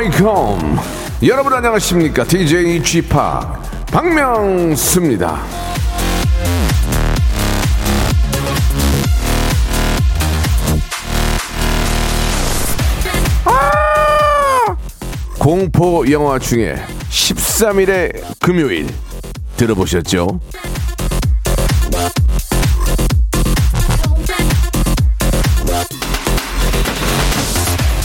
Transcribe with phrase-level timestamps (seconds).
[0.00, 0.78] 웨이컴
[1.24, 3.08] 여러분 안녕하십니까 DJ g p
[3.92, 5.44] 박명수입니다
[13.44, 14.76] 아!
[15.38, 16.76] 공포 영화 중에
[17.10, 18.86] 13일의 금요일
[19.58, 20.40] 들어보셨죠?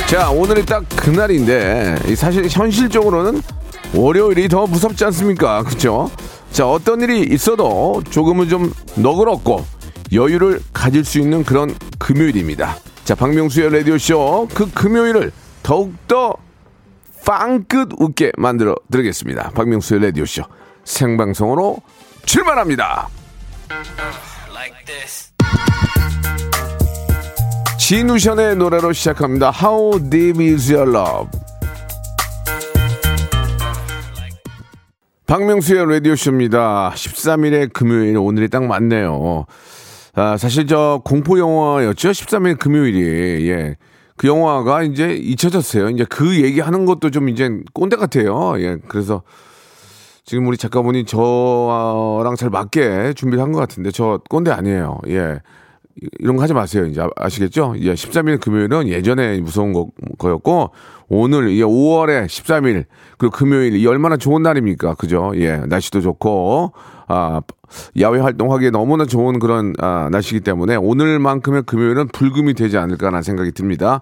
[0.08, 3.42] 자, 오늘이 딱 그날인데, 이 사실 현실적으로는
[3.96, 5.64] 월요일이 더 무섭지 않습니까?
[5.64, 6.12] 그쵸?
[6.52, 9.66] 자, 어떤 일이 있어도 조금은 좀 너그럽고
[10.14, 12.78] 여유를 가질 수 있는 그런 금요일입니다.
[13.04, 15.32] 자, 박명수의 라디오쇼 그 금요일을
[15.64, 16.36] 더욱더
[17.26, 19.50] 빵끝 웃게 만들어 드리겠습니다.
[19.56, 20.44] 박명수의 라디오쇼
[20.84, 21.82] 생방송으로
[22.26, 23.10] 출발합니다.
[27.88, 29.52] 진우션의 노래로 시작합니다.
[29.54, 31.30] How Deep Is Your Love?
[35.28, 36.94] 박명수의 라디오쇼입니다.
[36.96, 39.46] 13일의 금요일, 오늘이 딱 맞네요.
[40.16, 42.10] 아, 사실 저 공포 영화였죠?
[42.10, 43.52] 13일 금요일이.
[43.52, 43.76] 예.
[44.18, 45.90] 그 영화가 이제 잊혀졌어요.
[45.90, 48.56] 이제 그 얘기하는 것도 좀 이제 꼰대 같아요.
[48.64, 48.78] 예.
[48.88, 49.22] 그래서
[50.24, 55.02] 지금 우리 작가분이 저랑 잘 맞게 준비를 한 것 같은데 저 꼰대 아니에요.
[55.10, 55.40] 예.
[56.20, 56.86] 이런 거 하지 마세요.
[56.86, 57.76] 이제 아- 아시겠죠?
[57.80, 60.72] 예, 13일 금요일은 예전에 무서운 거, 거였고,
[61.08, 62.86] 오늘, 예, 5월에 13일,
[63.18, 64.96] 그리고 금요일, 이 얼마나 좋은 날입니까?
[64.96, 65.32] 그죠?
[65.36, 66.74] 예, 날씨도 좋고,
[67.08, 67.42] 아,
[68.00, 74.02] 야외 활동하기에 너무나 좋은 그런, 아, 날씨이기 때문에 오늘만큼의 금요일은 불금이 되지 않을까라는 생각이 듭니다.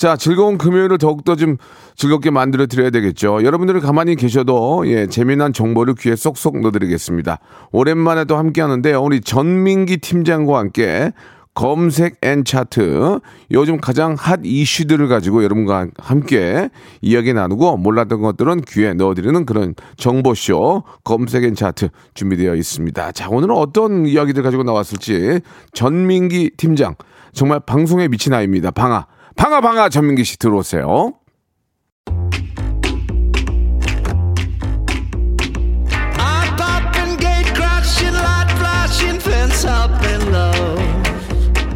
[0.00, 1.58] 자, 즐거운 금요일을 더욱더 좀
[1.94, 3.44] 즐겁게 만들어 드려야 되겠죠.
[3.44, 7.38] 여러분들은 가만히 계셔도 예, 재미난 정보를 귀에 쏙쏙 넣어드리겠습니다.
[7.70, 11.12] 오랜만에 또 함께 하는데 우리 전민기 팀장과 함께
[11.52, 16.70] 검색 and 차트 요즘 가장 핫 이슈들을 가지고 여러분과 함께
[17.02, 23.12] 이야기 나누고 몰랐던 것들은 귀에 넣어드리는 그런 정보쇼 검색 and 차트 준비되어 있습니다.
[23.12, 25.40] 자 오늘은 어떤 이야기들 가지고 나왔을지
[25.74, 26.94] 전민기 팀장
[27.34, 28.70] 정말 방송에 미친 아이입니다.
[28.70, 29.06] 방아
[29.40, 31.14] 방아 방아 전민기 씨 들어오세요.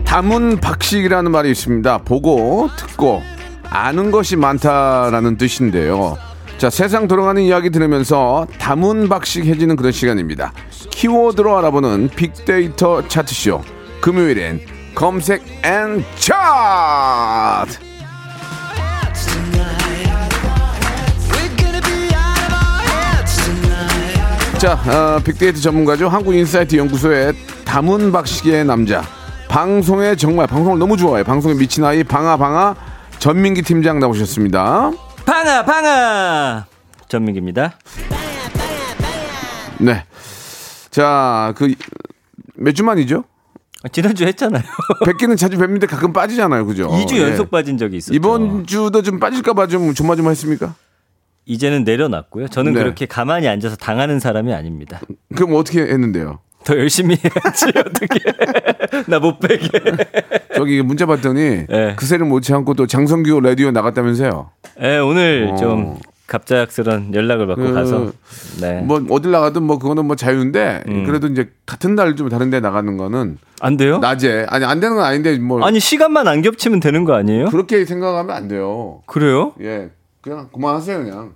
[0.05, 1.99] 다문 박식이라는 말이 있습니다.
[2.05, 3.23] 보고 듣고
[3.71, 6.19] 아는 것이 많다라는 뜻인데요.
[6.59, 10.53] 자 세상 돌아가는 이야기 들으면서 다문 박식해지는 그런 시간입니다.
[10.91, 13.63] 키워드로 알아보는 빅데이터 차트쇼
[14.03, 17.79] 금요일엔 검색 and 차트.
[24.59, 26.09] 자, 어, 빅데이터 전문가죠.
[26.09, 27.35] 한국인사이트 연구소의
[27.65, 29.03] 다문 박식의 남자.
[29.49, 31.23] 방송에 정말 방송을 너무 좋아해.
[31.23, 32.75] 방송에 미친 아이 방아 방아
[33.19, 34.91] 전민기 팀장 나오셨습니다.
[35.27, 36.67] 방아 방아
[37.09, 37.79] 전민기입니다.
[39.79, 40.05] 네.
[40.91, 41.75] 자, 그
[42.57, 43.25] 몇 주 만이죠?
[43.93, 44.63] 지난주 했잖아요.
[45.05, 46.67] 뵙기는 자주 뵙는데 가끔 빠지잖아요.
[46.67, 46.89] 그죠?
[46.89, 47.23] 2주 예.
[47.23, 48.15] 연속 빠진 적이 있었죠.
[48.15, 50.75] 이번 주도 좀 빠질까봐 좀 조마조마했습니까?
[51.47, 52.49] 이제는 내려놨고요.
[52.49, 52.81] 저는 네.
[52.81, 55.01] 그렇게 가만히 앉아서 당하는 사람이 아닙니다.
[55.35, 56.39] 그럼 어떻게 했는데요?
[56.65, 58.19] 더 열심히 해야지 어떻게
[59.07, 59.69] 나 못 빼게.
[60.57, 61.95] 저기 문자 봤더니 네.
[61.97, 64.51] 그새를 못 참고 또 장성규 라디오 나갔다면서요?
[64.81, 65.57] 네, 오늘 어.
[65.57, 68.13] 좀 갑작스런 연락을 받고 그, 가서
[68.61, 68.81] 네.
[68.81, 71.05] 뭐 어딜 나가든 뭐 그거는 뭐 자유인데 음.
[71.05, 73.99] 그래도 이제 같은 날 좀 다른 데 나가는 거는 안 돼요?
[73.99, 77.47] 낮에 아니 안 되는 건 아닌데 뭐 아니 시간만 안 겹치면 되는 거 아니에요?
[77.51, 79.03] 그렇게 생각하면 안 돼요.
[79.07, 79.53] 그래요?
[79.61, 79.91] 예.
[80.21, 81.33] 그냥 그만하세요 그냥.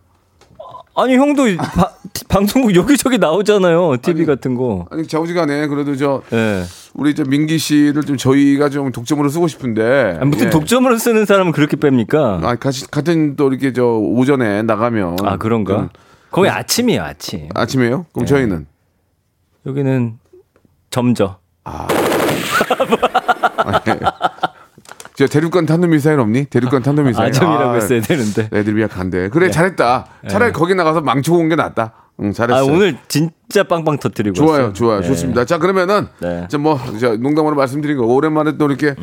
[0.94, 1.92] 아니 형도 바-
[2.28, 3.96] 방송국 여기저기 나오잖아요.
[4.02, 4.86] TV 아니, 같은 거.
[4.90, 6.64] 아니 자우지간에 그래도 저 예.
[6.94, 10.50] 우리 저 민기 씨를 좀 저희가 좀 독점으로 쓰고 싶은데 아무튼 예.
[10.50, 12.44] 독점으로 쓰는 사람은 그렇게 뺍니까?
[12.44, 15.74] 아 같이 같은 또 이렇게 저 오전에 나가면 아 그런가?
[15.76, 15.88] 좀
[16.30, 17.48] 거기 아침이에요 아침.
[17.54, 18.06] 아침에요?
[18.12, 18.26] 그럼 네.
[18.26, 18.66] 저희는
[19.66, 20.18] 여기는
[20.90, 21.38] 점저.
[21.64, 21.86] 아,
[23.88, 23.98] 예.
[25.14, 26.44] 저 대륙간 탄도미사일 없니?
[26.46, 27.28] 대륙간 탄도미사일.
[27.28, 28.48] 아점이라고 아, 했어야 되는데.
[28.52, 29.28] 애들이 약한데.
[29.30, 30.06] 그래 잘했다.
[30.28, 31.92] 차라리 거기 나가서 망치고 온 게 낫다.
[32.20, 32.58] 응 잘했어.
[32.60, 34.72] 아 오늘 진짜 빵빵 터뜨리고 좋아요, 왔어요.
[34.72, 35.06] 좋아요, 네.
[35.06, 35.44] 좋습니다.
[35.44, 36.46] 자 그러면은 네.
[36.52, 36.60] 음.
[36.62, 38.94] 뭐저 농담으로 말씀드린 거 오랜만에 또 이렇게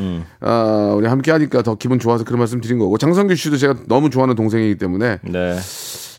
[0.42, 4.10] 어, 우리 함께 하니까 더 기분 좋아서 그런 말씀 드린 거고 장성규 씨도 제가 너무
[4.10, 5.56] 좋아하는 동생이기 때문에 네.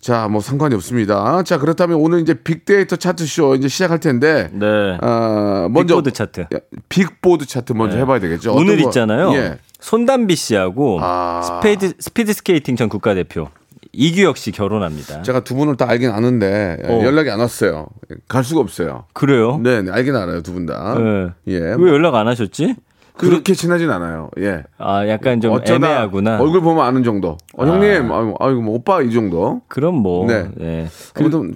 [0.00, 1.42] 자 뭐 상관이 없습니다.
[1.42, 4.66] 자 그렇다면 오늘 이제 빅데이터 차트 쇼 이제 시작할 텐데 네.
[5.02, 6.40] 어, 먼저 빅보드 차트.
[6.42, 6.58] 야,
[6.88, 8.02] 빅보드 차트 먼저 네.
[8.02, 8.54] 해봐야 되겠죠.
[8.54, 9.32] 오늘 있잖아요.
[9.34, 9.58] 예.
[9.80, 11.42] 손담비 씨하고 아.
[11.42, 13.48] 스페이드, 스피드 스케이팅 전 국가대표
[13.96, 15.22] 이규혁 씨 결혼합니다.
[15.22, 17.00] 제가 두 분을 다 알긴 아는데 어.
[17.02, 17.86] 연락이 안 왔어요.
[18.28, 19.04] 갈 수가 없어요.
[19.14, 19.58] 그래요?
[19.62, 20.94] 네, 네, 알긴 알아요, 두 분 다.
[20.98, 21.28] 네.
[21.48, 21.58] 예.
[21.78, 22.76] 왜 연락 안 하셨지?
[23.16, 24.28] 그렇게 친하진 않아요.
[24.40, 24.62] 예.
[24.76, 26.38] 아, 약간 좀 애매하구나.
[26.38, 27.38] 얼굴 보면 아는 정도.
[27.56, 29.62] 어, 형님, 아이고, 아이고, 뭐 오빠 이 정도.
[29.68, 30.26] 그럼 뭐.
[30.26, 30.48] 네.
[30.60, 30.88] 예.
[31.18, 31.54] 아무튼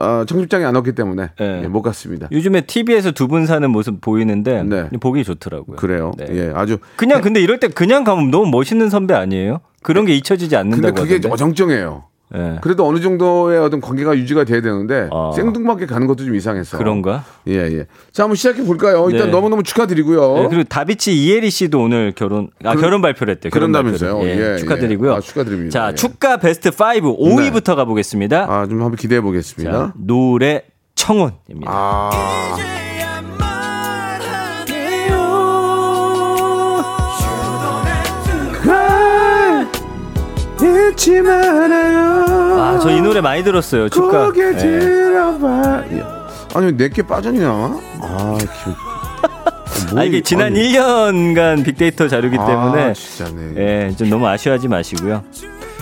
[0.00, 1.60] 아, 청첩장이 안 왔기 때문에 네.
[1.64, 2.28] 예, 못 갔습니다.
[2.30, 4.88] 요즘에 TV에서 두 분 사는 모습 보이는데 네.
[5.00, 5.76] 보기 좋더라고요.
[5.76, 6.12] 그래요.
[6.16, 6.26] 네.
[6.30, 6.78] 예, 아주.
[6.96, 9.60] 그냥 근데 이럴 때 그냥 가면 너무 멋있는 선배 아니에요?
[9.84, 11.32] 그런 게 잊혀지지 근데 않는다고 그게 하던데.
[11.32, 12.04] 어정쩡해요.
[12.34, 12.58] 예.
[12.62, 15.30] 그래도 어느 정도의 어떤 관계가 유지가 돼야 되는데 아.
[15.36, 16.78] 생뚱맞게 가는 것도 좀 이상했어.
[16.78, 17.22] 그런가?
[17.46, 17.86] 예, 예.
[18.12, 19.08] 자, 한번 시작해 볼까요?
[19.10, 19.30] 일단 네.
[19.32, 20.34] 너무 너무 축하드리고요.
[20.42, 23.50] 네, 그리고 다비치 이혜리 씨도 오늘 결혼 아 그런- 결혼 발표를 했대요.
[23.50, 24.14] 그런다면서요?
[24.18, 24.36] 발표를.
[24.40, 25.12] 예, 예, 축하드리고요.
[25.12, 25.14] 예.
[25.16, 25.70] 아, 축하드립니다.
[25.78, 25.94] 자, 예.
[25.94, 26.72] 축가 베스트 5
[27.18, 28.46] 5위부터 가보겠습니다.
[28.50, 29.70] 아, 좀 한번 기대해 보겠습니다.
[29.72, 30.62] 자, 노래
[30.96, 31.66] 청혼입니다.
[31.70, 32.10] 아.
[40.64, 42.60] 잊지 말아요.
[42.60, 43.88] 아, 저 이 노래 많이 들었어요.
[43.88, 44.26] 축가.
[44.26, 44.56] 고개 예.
[44.56, 45.84] 들어봐.
[45.92, 46.04] 예.
[46.54, 47.48] 아니 내게 빠졌냐?
[47.50, 49.96] 아, 기...
[49.96, 53.54] 아, 이게 지난 1년간 빅데이터 자료기 때문에 아, 진짜네.
[53.56, 55.22] 예, 좀 너무 아쉬워하지 마시고요.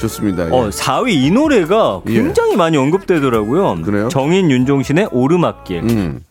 [0.00, 0.46] 좋습니다.
[0.46, 0.50] 예.
[0.50, 2.12] 어, 4위 이 노래가 예.
[2.14, 3.82] 굉장히 많이 언급되더라고요.
[3.82, 4.08] 그래요?
[4.08, 5.82] 정인 윤종신의 오르막길.
[5.84, 6.24] 음.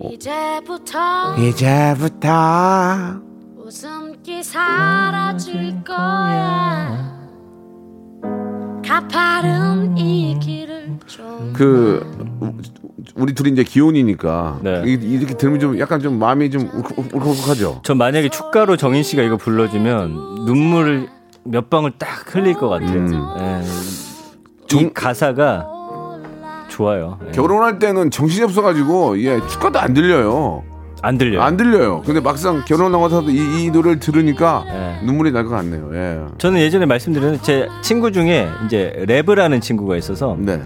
[0.00, 2.28] 이제부터 이제부터
[3.64, 7.15] 웃음기 사라질 거야
[11.52, 12.04] 그
[12.40, 12.52] 우-
[13.16, 14.82] 우리 둘이 이제 기혼이니까 네.
[14.86, 17.80] 이- 이렇게 들으면 좀 약간 좀 마음이 좀 울컥- 울컥하죠.
[17.82, 20.10] 전 만약에 축가로 정인 씨가 이거 불러주면
[20.46, 21.08] 눈물을
[21.44, 22.98] 몇 방울 딱 흘릴 것 같아요.
[22.98, 23.24] 음.
[23.40, 23.62] 예.
[24.68, 25.66] 정- 이 가사가
[26.68, 27.18] 좋아요.
[27.28, 27.30] 예.
[27.32, 30.64] 결혼할 때는 정신이 없어가지고 예 축가도 안 들려요.
[31.02, 31.42] 안 들려요.
[31.42, 32.02] 안 들려요.
[32.04, 35.04] 근데 막상 결혼하고 나서도 이, 이 노래를 들으니까 예.
[35.06, 35.90] 눈물이 날 것 같네요.
[35.94, 36.20] 예.
[36.38, 40.60] 저는 예전에 말씀드렸는데 제 친구 중에 이제 랩을 하는 친구가 있어서 네.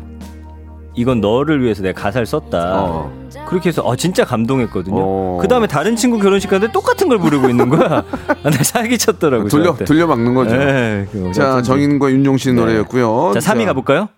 [0.94, 2.82] 이건 너를 위해서 내가 가사를 썼다.
[2.82, 3.12] 어.
[3.46, 4.96] 그렇게 해서 어 진짜 감동했거든요.
[4.98, 5.38] 어.
[5.40, 8.04] 그 다음에 다른 친구 결혼식 가는데 똑같은 걸 부르고 있는 거야.
[8.42, 9.48] 아, 나 사기 쳤더라고.
[9.48, 9.74] 돌려.
[9.76, 10.54] 돌려 막는 거죠.
[10.56, 11.60] 예, 그거 자.
[11.62, 12.60] 정인과 윤종 신 네.
[12.62, 13.32] 노래였고요.
[13.34, 14.08] 자 3위 가볼까요?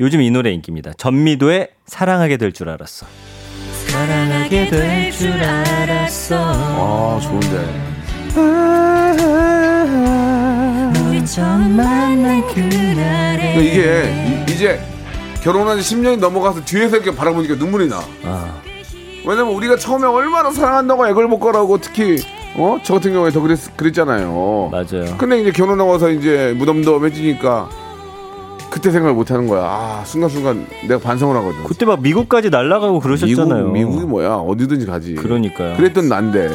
[0.00, 0.92] 요즘 이 노래 인기입니다.
[0.98, 3.06] 전미도의 사랑하게 될 줄 알았어.
[3.98, 6.34] 사랑하게 될 줄 알았어.
[6.36, 7.84] 아 좋은데.
[11.08, 14.80] 우리 처음 만난 그날에 그러니까 이게 이- 이제
[15.44, 18.00] 결혼한 지 10년이 넘어가서 뒤에서 이렇게 바라보니까 눈물이 나.
[18.24, 18.54] 아,
[19.24, 22.16] 왜냐면 우리가 처음에 얼마나 사랑한다고 애걸 못 거라고 특히
[22.56, 22.78] 어?
[22.82, 24.70] 저 같은 경우에 더 그랬, 그랬잖아요.
[24.72, 25.16] 맞아요.
[25.18, 27.68] 근데 이제 결혼하고 와서 이제 무덤덤해지니까
[28.74, 29.62] 그때 생각을 못 하는 거야.
[29.62, 31.62] 아, 순간순간 내가 반성을 하거든.
[31.62, 33.68] 그때 막 미국까지 날아가고 그러셨잖아요.
[33.68, 34.34] 미국, 미국이 뭐야?
[34.34, 35.14] 어디든지 가지.
[35.14, 35.76] 그러니까요.
[35.76, 36.48] 그랬던 난데.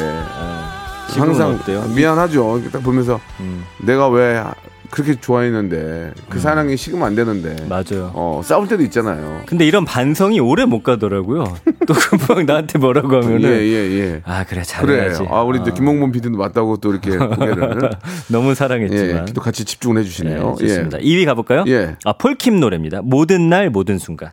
[1.12, 1.86] 지금은 항상 어때요?
[1.96, 2.62] 미안하죠.
[2.74, 4.44] 딱 보면서 음, 내가 왜
[4.90, 7.56] 그렇게 좋아했는데 그 사랑이 식으면 안 되는데.
[7.68, 8.12] 맞아요.
[8.14, 9.42] 어, 싸울 때도 있잖아요.
[9.46, 11.44] 근데 이런 반성이 오래 못 가더라고요.
[11.88, 14.22] 또 금방 나한테 뭐라고 하면은 예, 예, 예.
[14.26, 14.64] 아 그래 그래.
[14.64, 15.26] 잘해야지.
[15.30, 17.90] 아, 우리 또 김홍범 PD도 맞다고 또 이렇게 고개를.
[18.30, 19.26] 너무 예, 사랑했지만.
[19.34, 20.56] 또 같이 집중을 네, 해주시네요.
[20.60, 20.98] 좋습니다.
[21.00, 21.64] 2위 가볼까요?
[21.68, 21.96] 예.
[22.06, 23.02] 아 폴킴 노래입니다.
[23.04, 24.32] 모든 날 모든 순간.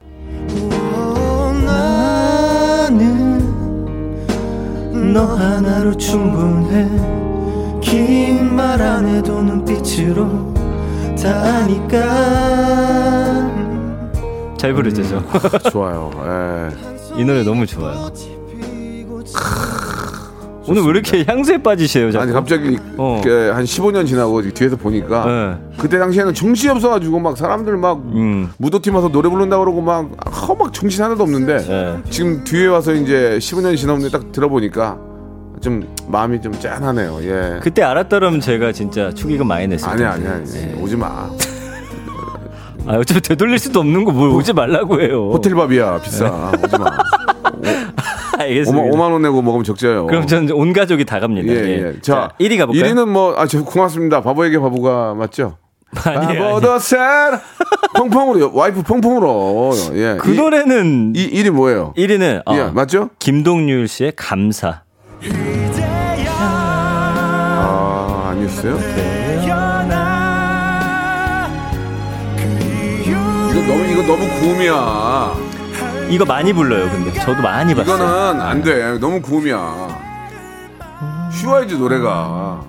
[5.13, 7.26] 너 하나로 충분해
[7.91, 10.53] 긴 말 안 해도 눈빛으로
[11.23, 11.99] 다 아니까
[14.59, 15.17] 잘 부르죠, 저.
[15.17, 15.71] 예.
[15.71, 16.11] 좋아요.
[16.25, 17.21] 예.
[17.21, 18.11] 이 노래 너무 좋아요.
[20.69, 22.23] 오늘 왜 이렇게 향수에 빠지세요, 자꾸?
[22.25, 23.21] 아니 갑자기 어.
[23.23, 25.57] 그, 한 15년 지나고 뒤에서 보니까 네.
[25.79, 28.51] 그때 당시에는 정신이 없어가지고 막 사람들 막 음.
[28.59, 31.99] 무도팀 와서 노래 부른다 그러고 막, 아, 막 정신 하나도 없는데 네.
[32.11, 34.99] 지금 뒤에 와서 이제 15년이 지났는데 딱 들어보니까
[35.61, 37.19] 좀 마음이 좀 짠하네요.
[37.23, 37.61] 예.
[37.61, 40.05] 그때 알았더라면 제가 진짜 축의금 많이 냈을 텐데.
[40.05, 40.83] 아니야 아니야 아니야.
[40.83, 41.31] 오지 마.
[42.89, 45.31] 아, 어차피 되돌릴 수도 없는 거 뭘 오지 말라고 해요.
[45.33, 46.53] 호텔 밥이야 비싸.
[46.63, 46.87] 오지 마.
[48.39, 48.91] 알겠습니다.
[48.91, 50.07] 5만, 원 내고 먹으면 적자요.
[50.07, 51.51] 그럼 저는 온 가족이 다 갑니다.
[51.53, 51.87] 예, 예.
[51.97, 52.01] 예.
[52.03, 52.85] 자, 1위 가볼까요?
[52.95, 54.21] 1위는 뭐, 아, 저 고맙습니다.
[54.21, 55.57] 바보에게 바보가 맞죠?
[55.95, 57.41] 바보도 살
[57.97, 59.73] 펑펑으로, 와이프 펑펑으로.
[59.95, 60.17] 예.
[60.21, 61.95] 그 이- 노래는 이 1위 뭐예요?
[61.97, 63.09] 1위는 어, 예, 맞죠?
[63.19, 64.83] 김동률 씨의 감사.
[67.59, 68.77] 아, 아니었어요?
[73.53, 75.35] 이거 너무, 이거 너무 구음이야.
[76.09, 77.97] 이거 많이 불러요, 근데 저도 많이 봤어요.
[77.97, 78.99] 이거는 안 돼.
[78.99, 79.89] 너무 구음이야.
[81.33, 82.61] 쉬워야지, 노래가.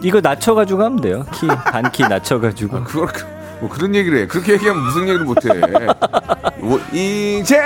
[0.00, 1.24] 이거 낮춰가지고 하면 돼요.
[1.32, 2.84] 키, 반키 낮춰가지고.
[2.84, 4.26] 그걸, 그- 뭐 그런 얘기를 해.
[4.26, 5.48] 그렇게 얘기하면 무슨 얘기를 못해.
[6.58, 7.58] 뭐, 이제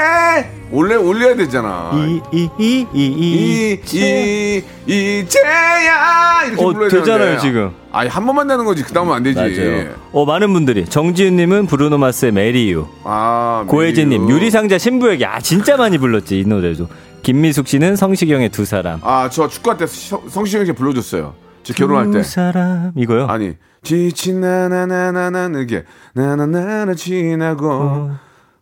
[0.70, 1.90] 올려 올려야 되잖아.
[2.32, 7.40] 이이이이이 이, 이, 이제야 이렇게 어, 불러야 되잖아요, 되는데.
[7.42, 7.70] 지금.
[7.92, 8.82] 아니 한 번만 내는 거지.
[8.82, 9.38] 그 다음은 안 되지.
[9.38, 9.90] 맞아요.
[10.12, 14.30] 어 많은 분들이 정지윤님은 브루노 마스의 메리유, 아, 고혜진님.
[14.30, 16.88] 유리상자 신부에게 아 진짜 많이 불렀지 이 노래도.
[17.22, 18.98] 김미숙 씨는 성시경의 두 사람.
[19.02, 21.34] 아, 저 축구할 때 성- 성시경 씨 불러줬어요.
[21.62, 22.22] 저 결혼할 때.
[22.22, 23.26] 두 사람 이거요?
[23.26, 28.10] 아니 지친 나나나나나 이게 나나나나 지나고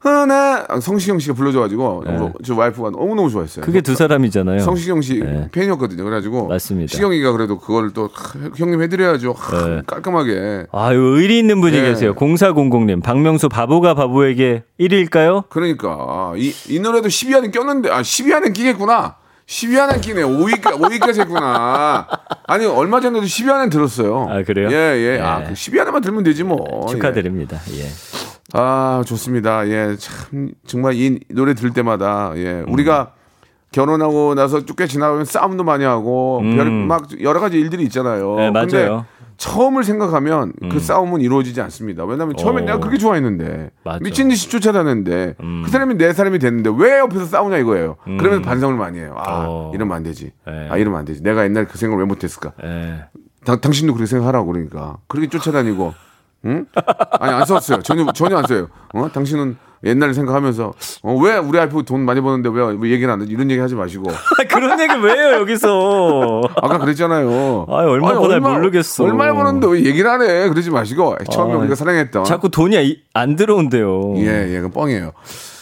[0.02, 2.32] 하나 아, 성시경 씨가 불러줘가지고 네.
[2.42, 3.62] 저 와이프가 너무 너무 좋아했어요.
[3.62, 4.60] 그게 두 사람이잖아요.
[4.60, 5.48] 성시경 씨 네.
[5.52, 6.04] 팬이었거든요.
[6.04, 6.90] 그래가지고 맞습니다.
[6.90, 9.32] 시경이가 그래도 그걸 또 하, 형님 해드려야죠.
[9.32, 9.82] 하, 네.
[9.86, 10.68] 깔끔하게.
[10.72, 11.82] 아, 요 의리 있는 분이 네.
[11.90, 12.14] 계세요.
[12.14, 13.02] 0400님.
[13.02, 15.50] 박명수 바보가 바보에게 1위일까요?
[15.50, 19.16] 그러니까 이, 이 노래도 12안에 꼈는데 아 12안에 끼겠구나.
[19.50, 20.22] 12안에 끼네.
[20.22, 22.06] 5위까지 5위까지 했구나.
[22.46, 24.28] 아니 얼마 전에도 12안에 들었어요.
[24.30, 24.68] 아, 그래요?
[24.70, 25.16] 예 예.
[25.16, 25.20] 네.
[25.20, 26.86] 아 12안에만 들면 되지 뭐.
[26.88, 26.92] 예.
[26.92, 27.58] 축하드립니다.
[27.72, 27.88] 예.
[28.52, 29.68] 아, 좋습니다.
[29.68, 33.12] 예, 참, 정말 이 노래 들을 때마다, 예, 우리가
[33.70, 38.34] 결혼하고 나서 쭉 지나가면 싸움도 많이 하고, 별, 막 여러 가지 일들이 있잖아요.
[38.34, 38.36] 음.
[38.38, 38.66] 네, 맞아요.
[38.66, 38.66] 음.
[38.72, 39.04] 근데
[39.40, 42.04] 처음을 생각하면 그 싸움은 이루어지지 않습니다.
[42.04, 42.66] 왜냐면 처음엔 어.
[42.66, 43.96] 내가 그렇게 좋아했는데, 맞아.
[43.96, 44.02] 음.
[44.02, 47.96] 미친 듯이 쫓아다녔는데, 그 사람이 내 사람이 됐는데, 왜 옆에서 싸우냐 이거예요.
[48.04, 49.14] 그러면서 반성을 많이 해요.
[49.16, 49.72] 아, 어.
[49.74, 50.32] 이러면 안 되지.
[50.46, 50.68] 네.
[50.70, 51.22] 아, 이러면 안 되지.
[51.22, 52.52] 내가 옛날에 그 생각을 왜 못했을까.
[52.62, 53.04] 예.
[53.44, 55.94] 당, 당신도 그렇게 생각하라고 그러니까 그렇게 쫓아다니고
[56.44, 56.66] 응?
[57.18, 60.72] 아니 안 썼어요 전혀 전혀 안 써요 어 당신은 옛날 생각하면서
[61.02, 63.26] 어, 왜 우리 와이프 돈 많이 버는데 왜, 왜 얘기를 안 해?
[63.28, 64.04] 이런 얘기 하지 마시고
[64.50, 66.42] 그런 얘기 왜 해요, 여기서?
[66.56, 69.04] 아까 그랬잖아요 아이, 얼마 버나 모르겠어.
[69.04, 70.48] 얼마 버는데 왜 얘기를 안 해?
[70.50, 74.14] 그러지 마시고 처음에 아, 우리가 사랑했던 자꾸 돈이 이- 안 들어온대요.
[74.18, 75.12] 예, 예, 그건 뻥이에요.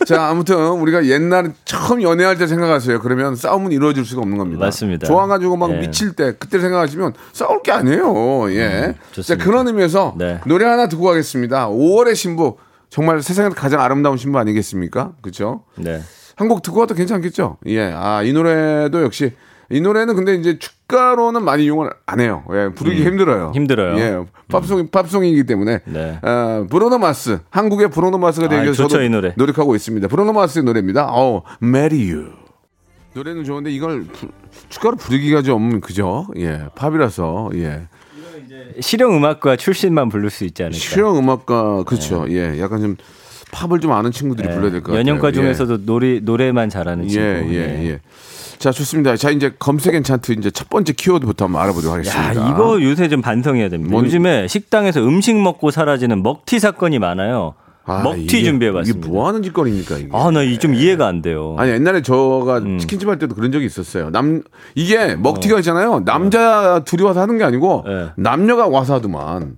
[0.06, 3.00] 자, 아무튼 우리가 옛날 처음 연애할 때 생각하세요.
[3.00, 4.64] 그러면 싸움은 이루어질 수가 없는 겁니다.
[4.66, 5.06] 맞습니다.
[5.06, 5.78] 좋아가지고 막 예.
[5.78, 8.50] 미칠 때 그때 생각하시면 싸울 게 아니에요.
[8.52, 8.94] 예.
[8.96, 9.44] 자, 좋습니다.
[9.44, 10.40] 그런 의미에서 네.
[10.46, 11.68] 노래 하나 듣고 가겠습니다.
[11.68, 12.56] 5월의 신부.
[12.90, 15.12] 정말 세상에서 가장 아름다운 신부 아니겠습니까?
[15.20, 15.62] 그렇죠?
[15.76, 16.00] 네.
[16.36, 17.56] 한 곡 듣고 와도 괜찮겠죠?
[17.66, 17.90] 예.
[17.92, 19.32] 아, 이 노래도 역시
[19.70, 22.44] 이 노래는 근데 이제 축가로는 많이 이용을 안 해요.
[22.54, 23.48] 예, 부르기 힘들어요.
[23.48, 23.54] 음.
[23.54, 23.98] 힘들어요.
[23.98, 25.80] 예, 팝송 팝송이기 때문에.
[25.84, 26.18] 네.
[26.22, 29.34] 어, 브로노 마스 한국의 브로노 마스가 되기 아, 위해서 좋죠, 저도 이 노래.
[29.36, 30.06] 노력하고 있습니다.
[30.08, 31.08] 브로노 마스의 노래입니다.
[31.10, 32.30] 어, Marry You.
[33.14, 34.28] 노래는 좋은데 이걸 부-
[34.68, 36.26] 축가로 부르기가 좀 그죠?
[36.36, 37.88] 예, 팝이라서 예.
[38.80, 40.78] 실용 음악과 출신만 부를 수 있지 않을까.
[40.78, 42.26] 실용 음악가 그렇죠.
[42.30, 42.96] 예, 약간 좀
[43.50, 44.54] 팝을 좀 아는 친구들이 네.
[44.54, 44.98] 불러야 될 것 같아요.
[45.00, 45.32] 연영과 예.
[45.32, 47.54] 중에서도 노래 노래만 잘하는 예, 친구.
[47.54, 47.58] 예,
[47.90, 48.00] 예.
[48.58, 49.16] 자, 좋습니다.
[49.16, 52.50] 자, 이제 검색엔 차트 이제 첫 번째 키워드부터 한번 알아보도록 야, 하겠습니다.
[52.50, 53.90] 이거 요새 좀 반성해야 됩니다.
[53.92, 57.54] 뭔- 요즘에 식당에서 음식 먹고 사라지는 먹튀 사건이 많아요.
[57.88, 59.06] 아, 먹튀 준비해봤습니다.
[59.06, 60.08] 이게 뭐 하는 짓거리입니까, 이게?
[60.12, 61.56] 아, 나이좀 이해가 안 돼요.
[61.58, 62.78] 아니 옛날에 저가 음.
[62.78, 64.10] 치킨집 할 때도 그런 적이 있었어요.
[64.10, 64.42] 남
[64.74, 66.04] 이게 먹튀가 있잖아요.
[66.04, 68.08] 남자 둘이 와서 하는 게 아니고 네.
[68.16, 69.56] 남녀가 와서 하더만.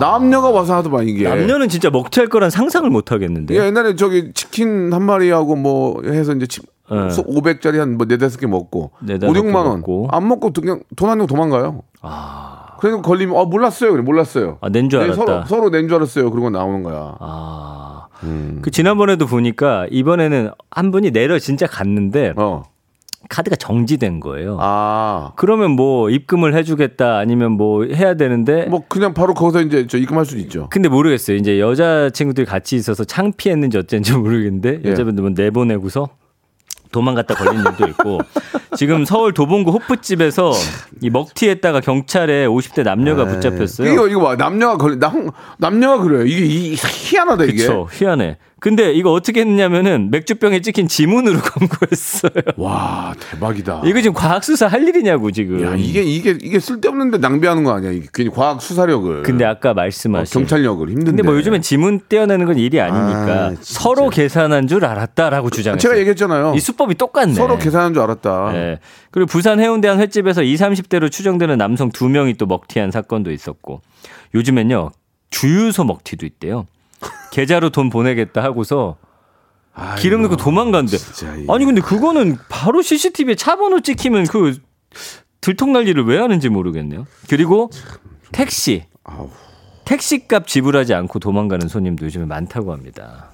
[0.00, 1.24] 남녀가 와서 하더만 이게.
[1.28, 3.54] 남녀는 진짜 먹튀할 거란 상상을 못 하겠는데.
[3.54, 6.96] 예, 옛날에 저기 치킨 한 마리하고 뭐 해서 이제 집 네.
[7.08, 9.80] 500짜리 한뭐 네다섯 개 먹고 네다섯 5, 개 6만 원.
[9.80, 10.08] 먹고.
[10.10, 11.82] 안 먹고 그냥 돈안 내고 도망가요.
[12.80, 13.92] 그래서 걸리면 어 몰랐어요.
[13.92, 14.58] 그래 몰랐어요.
[14.60, 15.24] 아, 낸줄 네, 알았다.
[15.24, 16.30] 서로 서로 낸 줄 알았어요.
[16.30, 17.16] 그러고 나오는 거야.
[17.20, 18.06] 아.
[18.22, 18.58] 음.
[18.62, 22.62] 그 지난번에도 보니까 이번에는 한 분이 내려 진짜 갔는데 어.
[23.28, 24.56] 카드가 정지된 거예요.
[24.60, 25.32] 아.
[25.36, 30.24] 그러면 뭐 입금을 해주겠다 아니면 뭐 해야 되는데 뭐 그냥 바로 거기서 이제 저 입금할
[30.24, 30.68] 수도 있죠.
[30.70, 31.36] 근데 모르겠어요.
[31.36, 34.90] 이제 여자 친구들이 같이 있어서 창피했는지 어쩐지 모르겠는데 예.
[34.90, 36.08] 여자분들 뭐 내보내고서
[36.92, 38.20] 도망갔다 걸린 일도 있고
[38.76, 40.52] 지금 서울 도봉구 호프집에서
[41.00, 43.92] 이 먹튀했다가 경찰에 50대 남녀가 붙잡혔어요.
[43.92, 46.24] 이거 이거 봐 남녀가 걸리 남 남녀가 그래요.
[46.24, 47.52] 이게 이, 희한하다 이게.
[47.56, 48.38] 그쵸 희한해.
[48.60, 52.32] 근데 이거 어떻게 했냐면은 맥주병에 찍힌 지문으로 검거했어요.
[52.56, 53.82] 와 대박이다.
[53.86, 55.62] 이거 지금 과학 수사 할 일이냐고 지금.
[55.64, 57.90] 야 이게 이게 이게 쓸데없는데 낭비하는 거 아니야?
[57.90, 59.22] 이게 괜히 과학 수사력을.
[59.22, 61.10] 근데 아까 어, 말씀하신 경찰력을 힘든데.
[61.10, 63.54] 근데 뭐 요즘엔 지문 떼어내는 건 일이 아니니까 아.
[63.60, 65.78] 서로 계산한 줄 알았다라고 주장했어요.
[65.80, 66.52] 제가 얘기했잖아요.
[66.54, 67.32] 이 수법이 똑같네.
[67.34, 68.52] 서로 계산한 줄 알았다.
[68.52, 68.78] 네.
[69.10, 73.80] 그리고 부산 해운대 한 횟집에서 20, 30대로 추정되는 남성 두 명이 또 먹튀한 사건도 있었고
[74.34, 74.90] 요즘엔요
[75.30, 76.66] 주유소 먹튀도 있대요.
[77.32, 78.96] 계좌로 돈 보내겠다 하고서
[79.98, 80.96] 기름 넣고 도망간대.
[81.48, 84.58] 아니 근데 그거는 바로 CCTV에 차 번호 찍히면 그
[85.40, 87.06] 들통날리를 왜 하는지 모르겠네요.
[87.28, 87.70] 그리고
[88.32, 88.84] 택시.
[89.84, 93.30] 택시값 지불하지 않고 도망가는 손님도 요즘에 많다고 합니다.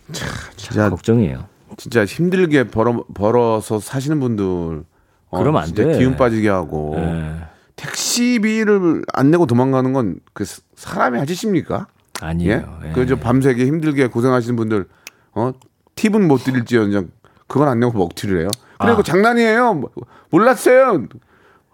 [0.56, 1.46] 진짜 걱정이에요.
[1.76, 4.84] 진짜 힘들게 벌어 벌어서 사시는 분들.
[5.28, 5.98] 어, 그러면 안 돼.
[5.98, 7.34] 기운 빠지게 하고 예.
[7.74, 10.44] 택시비를 안 내고 도망가는 건 그
[10.76, 11.88] 사람이 할 짓입니까?
[12.22, 12.26] 예?
[12.26, 12.78] 아니에요.
[12.86, 12.92] 예.
[12.92, 14.86] 그저 밤새게 힘들게 고생하시는 분들
[15.34, 15.52] 어
[15.96, 17.08] 팁은 못 드릴지언정
[17.46, 18.48] 그건 안 내고 먹튀를 해요.
[18.78, 19.02] 그리고 아.
[19.02, 19.74] 장난이에요.
[19.74, 19.90] 뭐,
[20.30, 21.06] 몰랐어요.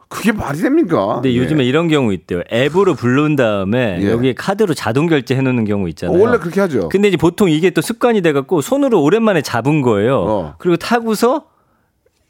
[0.08, 1.14] 그게 말이 됩니까?
[1.14, 1.38] 근데 예.
[1.38, 2.42] 요즘에 이런 경우 있대요.
[2.52, 4.10] 앱으로 부른 다음에 예.
[4.10, 6.20] 여기 카드로 자동 결제 해 놓는 경우 어, 있잖아요.
[6.20, 6.90] 원래 그렇게 하죠.
[6.90, 10.20] 근데 이제 보통 이게 또 습관이 돼갖고 손으로 오랜만에 잡은 거예요.
[10.20, 10.54] 어.
[10.58, 11.46] 그리고 타고서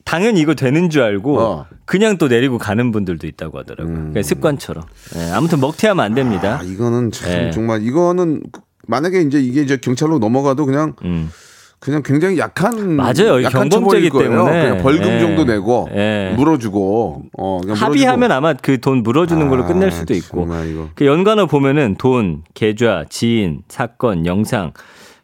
[0.04, 1.66] 당연히 이거 되는 줄 알고 어.
[1.84, 3.94] 그냥 또 내리고 가는 분들도 있다고 하더라고요.
[3.94, 4.84] 그러니까 습관처럼.
[5.16, 6.58] 예, 아무튼 먹튀하면 안 됩니다.
[6.60, 7.50] 아, 이거는 참 예.
[7.50, 8.42] 정말 이거는
[8.86, 11.30] 만약에 이제 이게 이제 경찰로 넘어가도 그냥 음.
[11.78, 13.40] 그냥 굉장히 약한 맞아요.
[13.40, 14.10] 이 약한 경범죄이기.
[14.10, 14.62] 때문에.
[14.62, 15.20] 그냥 벌금 예.
[15.20, 16.32] 정도 내고 예.
[16.36, 20.46] 물어주고 어 그냥 합의하면 아마 그 돈 물어주는 걸로 아, 끝낼 수도 있고.
[20.94, 24.72] 그 연관어 보면은 돈, 계좌, 지인, 사건, 영상.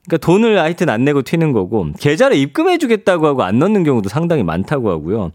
[0.08, 4.42] 그러니까 돈을 하여튼 안 내고 튀는 거고 계좌를 입금해 주겠다고 하고 안 넣는 경우도 상당히
[4.42, 5.32] 많다고 하고요.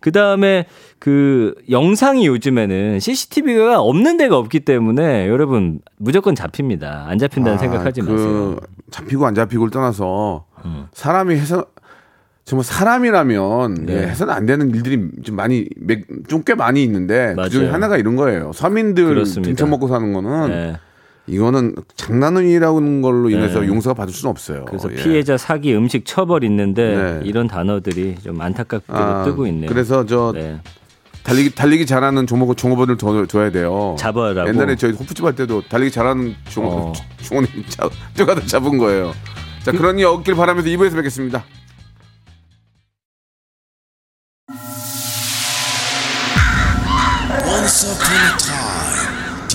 [0.00, 0.66] 그 다음에
[0.98, 7.06] 그 영상이 요즘에는 CCTV가 없는 데가 없기 때문에 여러분 무조건 잡힙니다.
[7.08, 8.56] 안 잡힌다는 아, 생각하지 그 마세요.
[8.90, 10.86] 잡히고 안 잡히고를 떠나서 음.
[10.92, 11.66] 사람이 해서
[12.44, 13.94] 정말 사람이라면 네.
[13.94, 15.68] 예, 해서는 안 되는 일들이 좀 많이
[16.26, 17.74] 좀 꽤 많이 있는데 그 중에 맞아요.
[17.74, 18.50] 하나가 이런 거예요.
[18.52, 19.24] 서민들.
[19.24, 20.76] 등쳐먹고 사는 거는 네.
[21.26, 23.68] 이거는 장난이라는 걸로 인해서 네.
[23.68, 24.64] 용서가 받을 수는 없어요.
[24.64, 24.96] 그래서 예.
[24.96, 27.20] 피해자 사기 음식 처벌 있는데 네.
[27.24, 29.68] 이런 단어들이 좀 안타깝게도 아, 뜨고 있네요.
[29.68, 30.60] 그래서 저 네.
[31.22, 33.94] 달리기 달리기 잘하는 종목 종업원을 더 줘야 돼요.
[33.98, 34.48] 잡아라고?
[34.48, 36.92] 옛날에 저희 호프집 할 때도 달리기 잘하는 종업 어.
[37.22, 37.46] 종원이
[38.16, 39.12] 쪼가다 잡은 거예요.
[39.62, 41.44] 자 그런 일 없길 바라면서 2부에서 뵙겠습니다.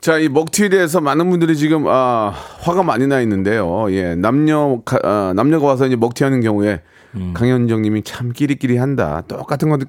[0.00, 3.86] 자, 이 먹튀에 대해서 많은 분들이 지금 아, 화가 많이 나 있는데요.
[3.90, 6.80] 예, 남녀 가, 아, 남녀가 와서 이제 먹튀하는 경우에
[7.16, 7.34] 음.
[7.34, 9.22] 강현정님이 참 끼리끼리 한다.
[9.28, 9.80] 똑같은 것,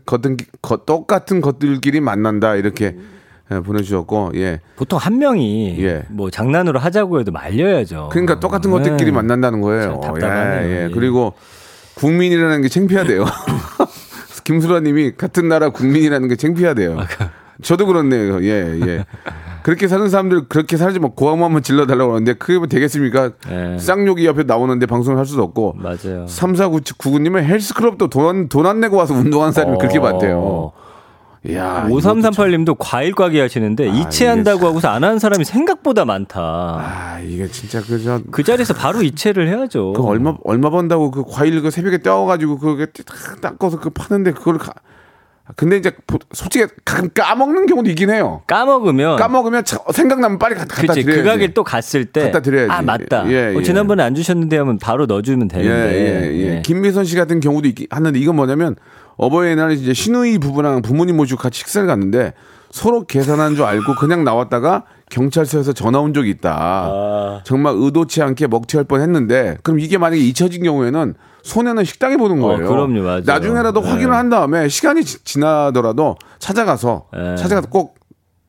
[0.61, 2.97] 것 똑같은 것들끼리 만난다 이렇게
[3.51, 6.03] 예, 보내주셨고, 예, 보통 한 명이 예.
[6.09, 8.09] 뭐 장난으로 하자고 해도 말려야죠.
[8.11, 9.15] 그러니까 똑같은 것들끼리 네.
[9.15, 9.99] 만난다는 거예요.
[10.01, 10.69] 참 답답하네요.
[10.69, 10.83] 예, 예.
[10.85, 10.89] 예.
[10.93, 11.33] 그리고
[11.95, 13.25] 국민이라는 게 창피하대요.
[14.43, 16.97] 김수라님이 같은 나라 국민이라는 게 창피하대요.
[17.61, 18.43] 저도 그렇네요.
[18.43, 19.05] 예, 예.
[19.63, 23.31] 그렇게 사는 사람들 그렇게 살지 뭐 고함 한번 질러달라고 하는데 그게 뭐 되겠습니까?
[23.51, 23.77] 예.
[23.77, 25.75] 쌍욕이 옆에 나오는데 방송을 할 수도 없고.
[25.77, 26.25] 맞아요.
[26.27, 30.01] 3499님은 헬스클럽도 돈, 돈 안 내고 와서 운동하는 사람이 그렇게 어.
[30.01, 30.71] 많대요.
[31.47, 31.87] 이야.
[31.89, 36.39] 5338님도 과일 과기 하시는데 이체한다고 이게 하고서 안 하는 사람이 생각보다 많다.
[36.39, 39.93] 아, 이게 진짜 그저 그 자리에서 바로 이체를 해야죠.
[39.93, 44.59] 그 얼마 얼마 번다고 그 과일 그 새벽에 떼어가지고 그게 딱 닦아서 그 파는데 그걸
[44.59, 44.71] 가.
[45.55, 48.41] 근데 이제 보- 솔직히 가끔 까먹는 경우도 있긴 해요.
[48.47, 51.05] 까먹으면 까먹으면 차- 생각나면 빨리 갖다 그치 드려야지.
[51.05, 52.71] 그 가게 또 갔을 때 갖다 드려야지.
[52.71, 53.29] 아 맞다.
[53.29, 53.63] 예, 어, 예.
[53.63, 55.93] 지난번에 안 주셨는데 하면 바로 넣어주면 예, 되는데.
[55.93, 56.55] 예, 예.
[56.57, 56.61] 예.
[56.61, 58.75] 김미선 씨 같은 경우도 있긴 하는데 이건 뭐냐면
[59.17, 62.33] 어버이날에 이제 신우이 부부랑 부모님 모시고 같이 식사를 갔는데
[62.71, 66.55] 서로 계산한 줄 알고 그냥 나왔다가 경찰서에서 전화 온 적이 있다.
[66.59, 67.41] 아.
[67.43, 72.47] 정말 의도치 않게 먹튀할 뻔 했는데 그럼 이게 만약에 잊혀진 경우에는 손해는 식당이 보는 어,
[72.47, 72.67] 거예요.
[72.67, 73.21] 그럼요, 맞아요.
[73.25, 73.89] 나중에라도 네.
[73.89, 77.35] 확인을 한 다음에 시간이 지, 지나더라도 찾아가서 네.
[77.35, 77.95] 찾아가서 꼭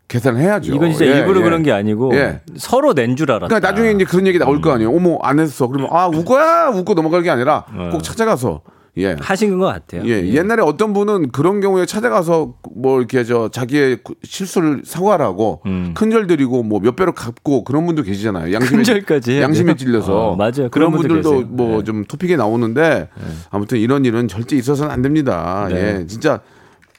[0.09, 0.75] 계산을 해야죠.
[0.75, 1.44] 이건 진짜 예, 일부러 예.
[1.44, 2.40] 그런 게 아니고 예.
[2.57, 3.48] 서로 낸 줄 알았다.
[3.48, 4.90] 그러니까 나중에 이제 그런 얘기 나올 거 아니에요.
[4.94, 5.66] 어머 안 했어.
[5.68, 7.88] 그러면 아 우거야 웃고 넘어갈 게 아니라 네.
[7.90, 8.61] 꼭 찾아가서
[8.98, 9.16] 예.
[9.18, 10.02] 하신 것 같아요.
[10.05, 15.92] 예, 옛날에 어떤 분은 그런 경우에 찾아가서 뭐 이렇게 저 자기의 구- 실수를 사과하고 음.
[15.94, 18.52] 큰절 드리고 뭐 몇 배로 갚고 그런 분도 계시잖아요.
[18.52, 19.76] 양심에 큰절까지 양심에?
[19.76, 20.68] 찔려서 어, 맞아요.
[20.68, 21.46] 그런 그런 분들 분들도 계세요.
[21.50, 21.85] 뭐 네.
[21.85, 23.09] 좀 토픽에 나오는데
[23.50, 25.68] 아무튼 이런 일은 절대 있어서는 안 됩니다.
[25.70, 26.00] 네.
[26.00, 26.40] 예, 진짜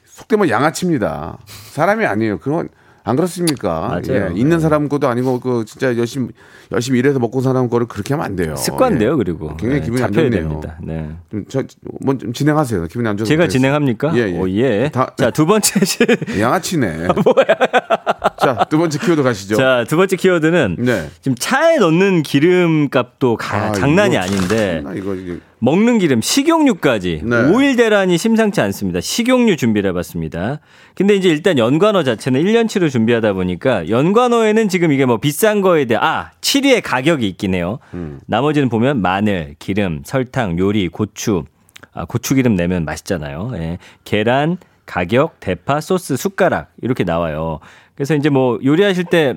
[0.06, 1.38] 속되면 양아치입니다.
[1.46, 2.40] 사람이 아니에요.
[2.40, 2.70] 그건
[3.06, 4.02] 안 그렇습니까?
[4.08, 4.32] 맞아요.
[4.34, 4.60] 예, 있는 네.
[4.60, 6.30] 사람 것도 아니고 그 진짜 열심히
[6.72, 8.56] 열심히 일해서 먹고 사는 거를 그렇게 하면 안 돼요.
[8.56, 9.16] 습관인데요, 예.
[9.18, 10.32] 그리고 굉장히 네, 기분이 안 좋네요.
[10.32, 10.78] 됩니다.
[10.82, 11.10] 네.
[11.30, 11.64] 좀, 저,
[12.02, 12.86] 뭐, 좀 진행하세요.
[12.88, 13.28] 기분이 안 좋아서.
[13.28, 13.48] 제가.
[13.50, 14.14] 진행합니까?
[14.16, 14.38] 예, 예.
[14.40, 14.90] 오, 예.
[14.90, 15.98] 다- 자, 두 번째 시-
[16.40, 17.08] 양아치네.
[18.40, 19.56] 자, 두 번째 키워드 가시죠.
[19.56, 21.10] 자, 두 번째 키워드는 네.
[21.22, 25.38] 지금 차에 넣는 기름값도 가- 아, 장난이 이거 아닌데 참나 이거, 이게.
[25.64, 27.36] 먹는 기름 식용유까지 네.
[27.50, 29.00] 오일 대란이 심상치 않습니다.
[29.00, 30.60] 식용유 준비를 해봤습니다.
[30.94, 36.04] 근데 이제 일단 연관어 자체는 1년치로 준비하다 보니까 연관어에는 지금 이게 뭐 비싼 거에 대한
[36.04, 37.80] 아 7위의 가격이 있긴 해요.
[37.94, 38.20] 음.
[38.26, 41.46] 나머지는 보면 마늘, 기름, 설탕, 요리, 고추
[41.94, 43.52] 아 고추기름 내면 맛있잖아요.
[43.54, 43.78] 예.
[44.04, 47.60] 계란, 가격, 대파, 소스, 숟가락 이렇게 나와요.
[47.96, 49.36] 그래서 이제 뭐 요리하실 때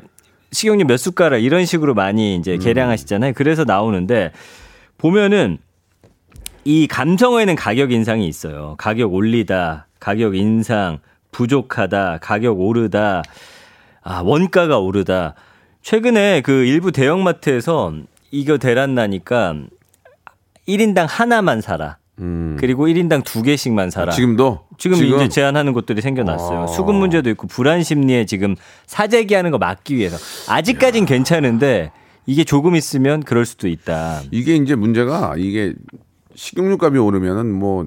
[0.51, 2.41] 식용유 몇 숟가락 이런 식으로 많이 음.
[2.41, 3.35] 이제 계량하시잖아요.
[3.37, 4.33] 그래서 나오는데
[4.99, 5.59] 보면은
[6.67, 8.75] 이 감성어에는 가격 인상이 있어요.
[8.77, 10.99] 가격 올리다, 가격 인상,
[11.31, 13.23] 부족하다, 가격 오르다,
[14.03, 15.35] 아, 원가가 오르다.
[15.83, 17.95] 최근에 그 일부 대형마트에서
[18.33, 19.55] 이거 대란 나니까
[20.67, 21.99] 1인당 하나만 사라.
[22.59, 24.13] 그리고 1인당 두 개씩만 사라.
[24.13, 24.17] 음.
[24.17, 26.63] 지금도 지금, 이제 제한하는 곳들이 생겨났어요.
[26.63, 26.67] 아.
[26.67, 30.17] 수급 문제도 있고 불안 심리에 지금 사재기 하는 거 막기 위해서
[30.53, 31.93] 아직까진 괜찮은데
[32.27, 34.23] 이게 조금 있으면 그럴 수도 있다.
[34.33, 35.75] 이게 이제 문제가 이게
[36.37, 37.87] 식용유 값이 오르면은 뭐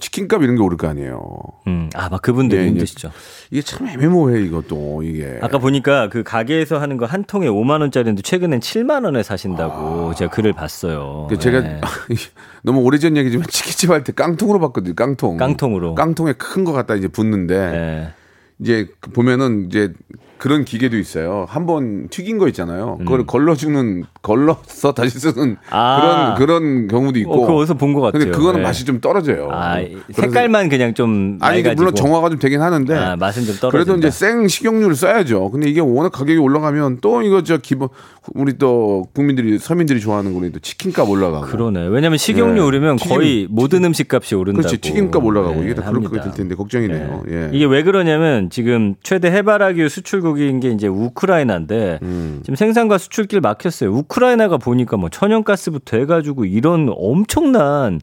[0.00, 1.22] 치킨값 이런 게 오를 거 아니에요.
[1.68, 3.12] 음, 아, 막 그분들 예, 힘드시죠.
[3.52, 5.38] 이게 참 애매모호해 이것도 이게.
[5.40, 10.32] 아까 보니까 그 가게에서 하는 거 한 통에 5만 원짜리인데 최근엔 7만 원에 사신다고 제가
[10.32, 11.26] 글을 봤어요.
[11.26, 11.28] 아.
[11.28, 11.58] 그 제가
[12.10, 12.16] 예.
[12.64, 14.94] 너무 오래전 얘기지만 치킨집 할 때 깡통으로 봤거든요.
[14.96, 15.36] 깡통.
[15.36, 15.94] 깡통으로.
[15.94, 18.08] 깡통에 큰 거 갖다 이제 붓는데 예.
[18.58, 19.92] 이제 그 보면은 이제
[20.44, 21.46] 그런 기계도 있어요.
[21.48, 22.98] 한 번 튀긴 거 있잖아요.
[23.00, 23.06] 음.
[23.06, 26.34] 그걸 걸러주는 걸러서 다시 쓰는 아.
[26.36, 27.32] 그런 그런 경우도 있고.
[27.32, 28.24] 어, 그거 어디서 본 것 같아요.
[28.24, 28.62] 근데 그거는 예.
[28.62, 29.48] 맛이 좀 떨어져요.
[29.50, 29.78] 아,
[30.12, 31.74] 색깔만 그냥 좀 아니 이게 맑아지고.
[31.82, 33.70] 물론 정화가 좀 되긴 하는데 아, 맛은 좀 떨어진다.
[33.70, 35.50] 그래도 이제 생 식용유를 써야죠.
[35.50, 37.88] 근데 이게 워낙 가격이 올라가면 또 이거 저 기본
[38.32, 41.88] 우리 또 국민들이 서민들이 좋아하는 거는 또 치킨값 올라가고 그러네.
[41.88, 42.64] 왜냐면 식용유 예.
[42.64, 44.62] 오르면 튀김, 거의 모든 음식 값이 오른다고.
[44.62, 46.20] 그렇지 튀김값 올라가고 예, 이게 다 그렇게.
[46.20, 47.24] 될 텐데 걱정이네요.
[47.30, 47.50] 예.
[47.52, 52.40] 이게 왜 그러냐면 지금 최대 해바라기 수출국인 게 이제 우크라이나인데 음.
[52.42, 53.90] 지금 생산과 수출길 막혔어요.
[53.92, 58.00] 우크라이나가 보니까 뭐 천연가스부터 해가지고 이런 엄청난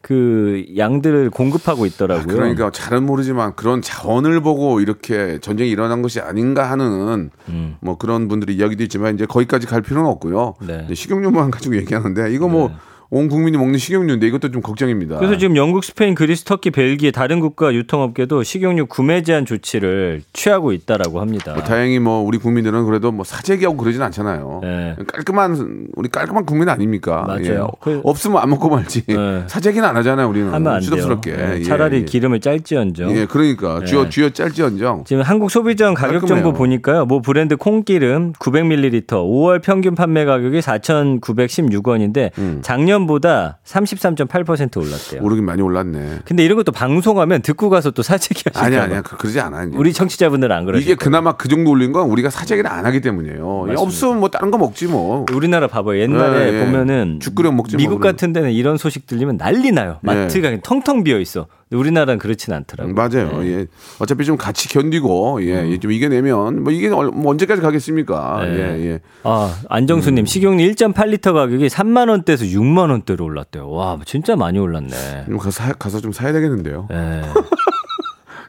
[0.00, 2.26] 그 양들을 공급하고 있더라고요.
[2.26, 7.76] 그러니까 잘은 모르지만 그런 자원을 보고 이렇게 전쟁이 일어난 것이 아닌가 하는 음.
[7.80, 10.54] 뭐 그런 분들이 이야기도 있지만 이제 거기까지 갈 필요는 없고요.
[10.66, 10.86] 네.
[10.94, 12.70] 식용유만 가지고 얘기하는데 이거 뭐
[13.10, 15.16] 온 국민이 먹는 식용유인데 이것도 좀 걱정입니다.
[15.16, 20.72] 그래서 지금 영국, 스페인, 그리스, 터키, 벨기에 다른 국가 유통업계도 식용유 구매 제한 조치를 취하고
[20.72, 21.54] 있다라고 합니다.
[21.54, 24.60] 뭐 다행히 뭐 우리 국민들은 그래도 뭐 사재기하고 그러진 않잖아요.
[24.62, 24.96] 네.
[25.06, 27.24] 깔끔한 우리 깔끔한 국민 아닙니까?
[27.26, 27.68] 맞아요.
[27.70, 27.80] 예.
[27.80, 29.04] 그- 없으면 안 먹고 말지.
[29.06, 29.42] 네.
[29.46, 30.28] 사재기는 안 하잖아요.
[30.28, 31.32] 우리는 하면 안 수덥스럽게.
[31.34, 31.48] 돼요.
[31.48, 32.04] 네, 예, 차라리 예.
[32.04, 33.16] 기름을 짤지언정.
[33.16, 35.04] 예, 그러니까 쥐어 쥐어 짤지언정.
[35.06, 36.42] 지금 한국 소비자원 가격 깔끔해요.
[36.44, 37.06] 정보 보니까요.
[37.06, 42.58] 뭐 브랜드 콩기름 900ml 5월 평균 판매 가격이 4,916원인데 음.
[42.62, 45.22] 작년 보다 33.8% 올랐대요.
[45.22, 46.20] 오르긴 많이 올랐네.
[46.24, 48.84] 근데 이런 것도 방송하면 듣고 가서 또 사재기 아니야 봐.
[48.84, 49.64] 아니야 그- 그러지 않아.
[49.64, 49.76] 이제.
[49.76, 50.94] 우리 청취자분들은 안 그러실 이게.
[50.94, 53.58] 그나마 그 정도 올린 건 우리가 사재기를 안 하기 때문이에요.
[53.60, 53.82] 맞습니다.
[53.82, 55.24] 없으면 뭐 다른 거 먹지 뭐.
[55.32, 56.00] 우리나라 봐봐요.
[56.00, 56.64] 옛날에 예, 예.
[56.64, 58.12] 보면은 죽 끓여 먹지 뭐, 미국 그러면.
[58.16, 59.98] 같은 데는 이런 소식 들리면 난리 나요.
[60.02, 61.46] 마트가 그냥 텅텅 비어 있어.
[61.72, 62.92] 우리나라는 그렇진 않더라고요.
[62.92, 63.42] 음, 맞아요.
[63.42, 63.48] 네.
[63.50, 63.66] 예.
[63.98, 65.72] 어차피 좀 같이 견디고 예, 음.
[65.72, 68.40] 예, 좀 이겨내면 뭐 이게 얼- 뭐 언제까지 가겠습니까?
[68.44, 68.54] 네.
[68.56, 69.00] 예, 예.
[69.24, 73.70] 아, 안정수님, 식용유 1.8리터 가격이 3만 원대에서 6만 원대로 올랐대요.
[73.70, 75.24] 와, 진짜 많이 올랐네.
[75.26, 76.88] 좀 가서 사, 가서 좀 사야 되겠는데요.
[76.90, 77.22] 예.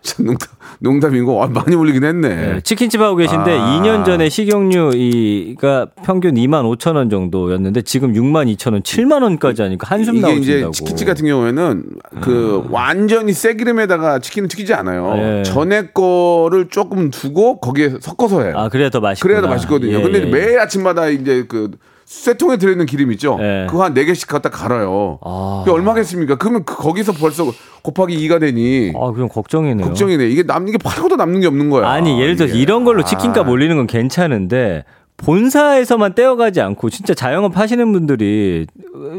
[0.01, 0.47] 참 농담,
[0.79, 2.55] 농담이고 아, 많이 올리긴 했네.
[2.55, 3.79] 예, 치킨집 하고 계신데 아.
[3.79, 9.61] 2년 전에 식용유 이가 평균 2만 5천 원 정도였는데 지금 6만 2천 원, 7만 원까지
[9.63, 10.67] 하니까 한숨 이게 이제 나오신다고.
[10.69, 10.71] 음.
[10.71, 11.83] 치킨집 같은 경우에는
[12.21, 15.13] 그 완전히 새 기름에다가 치킨을 튀기지 않아요.
[15.17, 15.43] 예.
[15.43, 18.53] 전에 거를 조금 두고 거기에 섞어서 해요.
[18.55, 19.27] 아, 그래야 더 맛있구나.
[19.27, 19.97] 그래야 더 맛있거든요.
[19.97, 20.25] 예, 근데 예.
[20.25, 21.71] 매일 아침마다 이제 그
[22.09, 23.37] 쇠통에 들어있는 기름 있죠.
[23.39, 23.67] 예.
[23.69, 25.19] 그거 한 네개씩 갖다 갈아요.
[25.21, 25.61] 아.
[25.63, 26.39] 그게 얼마겠습니까?
[26.39, 27.45] 그러면 그- 거기서 벌써
[27.83, 29.85] 곱하기 2가 되니 아, 그럼 걱정이네요.
[29.85, 30.27] 걱정이네.
[30.27, 31.87] 이게 남는 게 팔고도 남는 게 없는 거야.
[31.87, 32.55] 아니, 예를 들어서.
[32.55, 33.51] 이런 걸로 치킨값 아.
[33.51, 34.85] 올리는 건 괜찮은데
[35.17, 38.65] 본사에서만 떼어가지 않고 진짜 자영업 하시는 분들이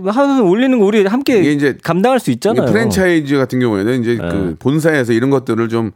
[0.07, 2.67] 하는 올리는 거 우리 함께 이제 감당할 수 있잖아요.
[2.67, 4.29] 프랜차이즈 같은 경우에는 이제 네.
[4.29, 5.93] 그 본사에서 이런 것들을 좀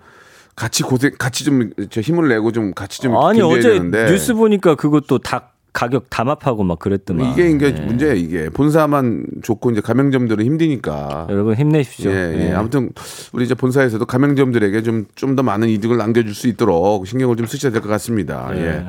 [0.55, 5.19] 같이 고생 같이 좀저 힘을 내고 좀 같이 좀 아니 어제 되는데 뉴스 보니까 그것도
[5.19, 7.33] 다 가격 담합하고 막 그랬더만.
[7.33, 7.81] 이게 이게 예.
[7.85, 11.27] 문제야 이게 본사만 좋고 이제 가맹점들은 힘드니까.
[11.29, 12.11] 여러분 힘내십시오.
[12.11, 12.49] 예, 예.
[12.49, 12.53] 예.
[12.53, 12.91] 아무튼
[13.33, 17.73] 우리 이제 본사에서도 가맹점들에게 좀 좀 더 많은 이득을 남겨줄 수 있도록 신경을 좀 쓰셔야
[17.73, 18.51] 될 것 같습니다.
[18.55, 18.61] 예.
[18.61, 18.85] 예.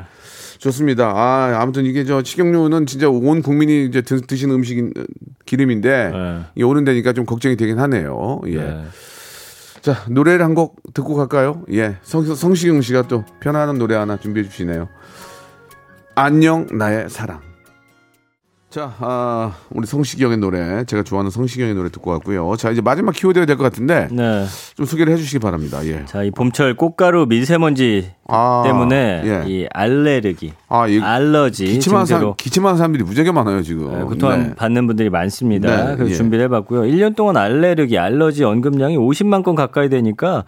[0.58, 1.10] 좋습니다.
[1.14, 4.94] 아, 아무튼 이게 저 식용유는 진짜 온 국민이 이제 드, 드시는 음식 인
[5.44, 6.40] 기름인데 예.
[6.54, 8.40] 이게 오른다니까 좀 걱정이 되긴 하네요.
[8.46, 8.56] 예.
[8.58, 8.82] 예.
[9.82, 11.62] 자, 노래를 한 곡 듣고 갈까요?
[11.72, 11.96] 예.
[12.02, 14.88] 성, 성시경 씨가 또 편안한 노래 하나 준비해 주시네요.
[16.18, 17.40] 안녕, 나의 사랑.
[18.70, 22.56] 자, 아, 우리 성시경의 노래, 제가 좋아하는 성시경의 노래 듣고 왔고요.
[22.56, 24.44] 자, 이제 마지막 키워드가 될 것 같은데 네.
[24.74, 25.84] 좀 소개를 해 주시기 바랍니다.
[25.86, 26.04] 예.
[26.06, 29.44] 자, 이 봄철 꽃가루 미세먼지 아, 때문에 예.
[29.46, 33.92] 이 알레르기, 아, 이 알러지 기침하는 사람, 기침하는 사람들이 무지하게 많아요, 지금.
[33.98, 34.54] 네, 고통 네.
[34.54, 35.84] 받는 분들이 많습니다.
[35.90, 36.14] 네, 그래서 예.
[36.14, 36.82] 준비를 해봤고요.
[36.82, 40.44] 1년 동안 알레르기, 알러지 언급량이 50만 건 가까이 되니까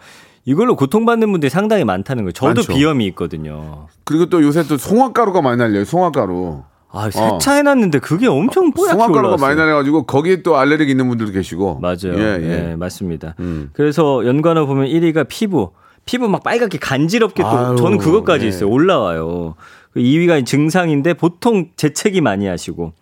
[0.49, 2.31] 이걸로 고통받는 분들이 상당히 많다는 거예요.
[2.31, 2.73] 저도 많죠.
[2.73, 3.85] 비염이 있거든요.
[4.03, 6.63] 그리고 또 요새 또 송화가루가 많이 날려요, 송화가루.
[6.91, 8.97] 아, 세차해놨는데 그게 엄청 뽀얗게 어.
[8.97, 9.37] 송화가루가.
[9.37, 11.77] 많이 날려가지고 거기에 또 알레르기 있는 분들도 계시고.
[11.79, 12.15] 맞아요.
[12.17, 12.75] 예, 예, 예.
[12.75, 13.35] 맞습니다.
[13.39, 13.69] 음.
[13.73, 15.69] 그래서 연관어 보면 1위가 피부.
[16.05, 18.49] 피부 막 빨갛게 간지럽게 또 아유, 저는 그것까지 예.
[18.49, 18.71] 있어요.
[18.71, 19.53] 올라와요.
[19.93, 22.93] 그 2위가 증상인데 보통 재채기 많이 하시고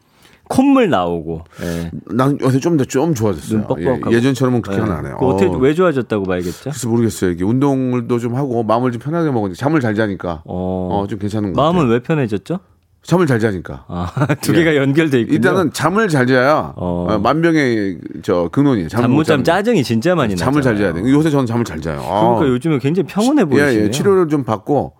[0.49, 1.43] 콧물 나오고.
[1.63, 1.91] 예.
[2.15, 3.67] 난 요새 좀 더좀 좋아졌어요.
[4.11, 4.85] 예, 전처럼은 그렇게 예.
[4.91, 5.17] 안 해요.
[5.19, 5.57] 그거 어떻게 어.
[5.57, 6.69] 왜 좋아졌다고 봐야겠죠?
[6.71, 7.31] 글쎄 모르겠어요.
[7.31, 10.89] 이게 운동을도 좀 하고 마음을 좀 편하게 먹으니까 잠을 잘 자니까 어.
[11.03, 11.93] 어, 좀 괜찮은 것 마음은 같아요.
[11.93, 12.59] 왜 편해졌죠?
[13.03, 13.85] 잠을 잘 자니까.
[13.87, 15.35] 아, 두 개가 연결돼 있군요.
[15.35, 17.07] 일단은 잠을 잘 자야 어.
[17.09, 18.89] 어, 만병의 저 근원이에요.
[18.89, 19.57] 잠을 잠못못 자면 자면.
[19.63, 20.37] 짜증이 진짜 많이 나.
[20.43, 20.99] 잠을 잘 자야 돼.
[21.01, 22.01] 요새 저는 잠을 잘 자요.
[22.01, 22.21] 아.
[22.35, 23.79] 그러니까 요즘에 굉장히 평온해 보이시네요.
[23.79, 23.91] 예, 예.
[23.91, 24.93] 치료를 좀 받고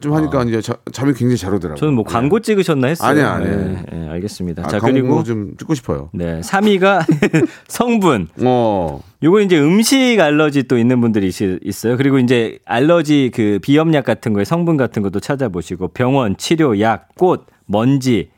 [0.00, 1.76] 좀 하니까 이제 자- 잠이 굉장히 잘 오더라고요.
[1.78, 3.08] 저는 뭐 광고 찍으셨나 했어요.
[3.10, 3.50] 아니야, 아니야.
[3.56, 4.62] 네, 네, 알겠습니다.
[4.64, 6.08] 아, 자, 그리고 좀 찍고 싶어요.
[6.14, 7.04] 네, 3위가
[7.68, 8.28] 성분.
[8.42, 9.00] 어.
[9.22, 11.96] 요거 이제 음식 알러지 또 있는 분들이 있- 있어요.
[11.96, 17.44] 그리고 이제 알러지 그 비염약 같은 거에 성분 같은 것도 찾아보시고 병원, 치료, 약, 꽃,
[17.66, 18.30] 먼지,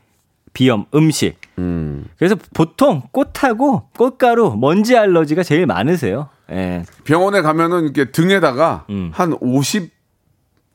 [0.51, 1.35] 비염, 음식.
[1.57, 2.05] 음.
[2.17, 6.27] 그래서 보통 꽃하고 꽃가루, 먼지 알러지가 제일 많으세요.
[6.51, 6.83] 예.
[7.05, 9.09] 병원에 가면은 이렇게 등에다가 음.
[9.13, 9.89] 한 50,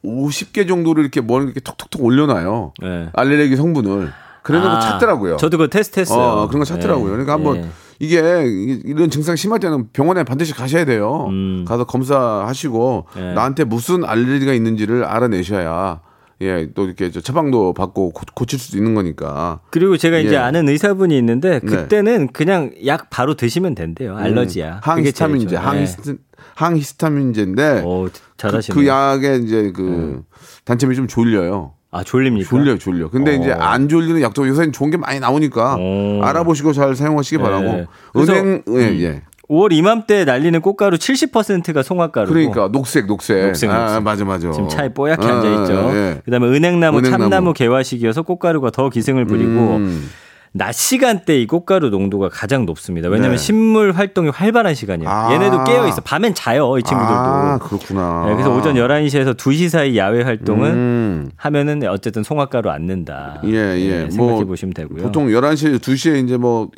[0.05, 2.73] 50개 정도를 이렇게 뭘 이렇게 톡톡톡 올려놔요.
[2.83, 3.09] 네.
[3.13, 4.11] 알레르기 성분을.
[4.43, 5.37] 그런 거 아, 찾더라고요.
[5.37, 6.23] 저도 그거 테스트 했어요.
[6.23, 7.11] 어, 그런 거 찾더라고요.
[7.11, 7.69] 그러니까 한번 예.
[7.99, 11.27] 이게 이- 이런 증상 심할 때는 병원에 반드시 가셔야 돼요.
[11.29, 11.65] 음.
[11.67, 13.33] 가서 검사하시고 예.
[13.35, 16.01] 나한테 무슨 알레르기가 있는지를 알아내셔야
[16.41, 19.59] 예, 또 이렇게 저 처방도 받고 고, 고칠 수도 있는 거니까.
[19.71, 20.37] 그리고 제가 이제 예.
[20.39, 21.67] 아는 의사분이 있는데 네.
[21.67, 24.17] 그때는 그냥 약 바로 드시면 된대요.
[24.17, 24.75] 알러지야.
[24.77, 25.57] 음, 항히스타민제.
[25.57, 26.13] 항히스타,
[26.59, 27.83] 항히스타민제인데 예.
[27.85, 28.75] 오, 그, 잘하시네.
[28.75, 30.23] 그 약의 이제 그
[30.65, 31.73] 단점이 좀 졸려요.
[31.91, 32.49] 아 졸립니까?
[32.49, 33.09] 졸려, 졸려.
[33.09, 33.41] 근데 어.
[33.41, 36.21] 이제 안 졸리는 약도 요새는 좋은 게 많이 나오니까 어.
[36.23, 37.43] 알아보시고 잘 사용하시기 네.
[37.43, 37.87] 바라고.
[38.17, 39.23] 은행, 예, 예.
[39.49, 43.47] 5월 이맘때 날리는 꽃가루 70%가 송화가루고 그러니까 녹색, 녹색.
[43.47, 44.03] 녹색, 아, 녹색.
[44.03, 44.51] 맞아, 맞아.
[44.53, 45.79] 지금 차에 뽀얗게 아, 앉아 있죠.
[45.79, 46.21] 아, 예.
[46.25, 47.23] 그다음에 은행나무, 은행나무.
[47.25, 50.11] 참나무 개화식이어서 꽃가루가 더 기승을 부리고 음.
[50.53, 53.09] 낮 시간대 이 꽃가루 농도가 가장 높습니다.
[53.09, 53.43] 왜냐하면 네.
[53.43, 55.09] 식물 활동이 활발한 시간이에요.
[55.09, 55.33] 아.
[55.33, 56.01] 얘네도 깨어 있어.
[56.01, 57.15] 밤엔 자요 이 친구들도.
[57.15, 58.25] 아, 그렇구나.
[58.27, 61.31] 네, 그래서 오전 11시에서 2시 사이 야외 활동은 음.
[61.37, 63.41] 하면은 어쨌든 송화가루 안 는다.
[63.45, 64.05] 예, 예.
[64.05, 65.03] 네, 생각해 뭐 보시면 되고요.
[65.03, 66.71] 보통 11시, 2시에 이제 뭐, 도-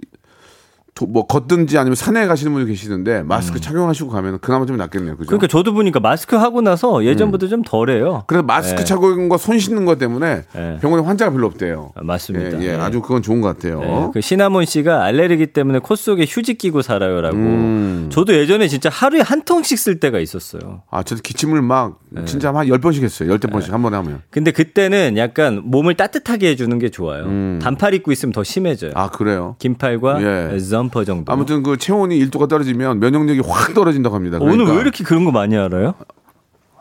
[1.06, 5.16] 뭐 걷든지 아니면 산에 가시는 분이 계시는데 마스크 착용하시고 가면 그나마 좀 낫겠네요.
[5.16, 5.24] 그죠?
[5.24, 5.26] 음.
[5.26, 8.24] 그러니까 저도 보니까 마스크 하고 나서 예전보다 좀 덜해요.
[8.26, 8.84] 그래서 마스크 네.
[8.84, 10.78] 착용과 손 씻는 것 때문에 네.
[10.80, 11.92] 병원에 환자가 별로 없대요.
[11.94, 12.60] 아, 맞습니다.
[12.60, 12.78] 예, 예, 네.
[12.78, 13.80] 아주 그건 좋은 것 같아요.
[13.80, 17.36] 네, 그 시나몬 씨가 알레르기 때문에 코 속에 휴지 끼고 살아요라고.
[17.36, 18.08] 음.
[18.10, 20.82] 저도 예전에 진짜 하루에 한 통씩 쓸 때가 있었어요.
[20.90, 22.24] 아, 저도 기침을 막 네.
[22.24, 23.36] 진짜 한 10번씩 했어요.
[23.36, 24.22] 10번씩 한 번에 하면.
[24.30, 27.24] 근데 그때는 약간 몸을 따뜻하게 해주는 게 좋아요.
[27.62, 28.90] 반팔 입고 있으면 더 심해져요.
[28.90, 28.96] 음.
[28.96, 29.56] 아, 그래요?
[29.58, 30.58] 긴팔과 예.
[30.80, 31.32] 점퍼 정도.
[31.32, 34.38] 아무튼 그 체온이 1도가 떨어지면 면역력이 확 떨어진다고 합니다.
[34.40, 34.74] 오늘 그러니까.
[34.74, 35.94] 왜 이렇게 그런 거 많이 알아요?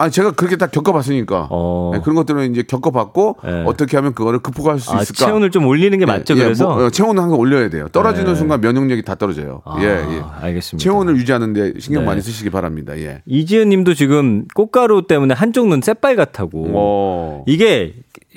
[0.01, 1.91] 아니 제가 그렇게 다 겪어봤으니까 어.
[1.93, 3.63] 네, 그런 것들은 이제 겪어봤고 네.
[3.65, 5.25] 어떻게 하면 그거를 극복할 수 아, 있을까?
[5.25, 6.73] 체온을 좀 올리는 게 맞죠, 예, 그래서?
[6.73, 7.89] 뭐, 어, 체온은 항상 올려야 돼요.
[7.91, 8.35] 떨어지는 네.
[8.35, 9.61] 순간 면역력이 다 떨어져요.
[9.65, 10.23] 아, 예, 예.
[10.39, 10.81] 알겠습니다.
[10.81, 12.07] 체온을 유지하는데 신경 네.
[12.07, 12.97] 많이 쓰시기 바랍니다.
[12.97, 13.21] 예.
[13.25, 16.71] 이지은 님도 지금 꽃가루 때문에 한쪽 눈 새빨갛다고.
[16.75, 17.43] 어.
[17.45, 17.93] 이게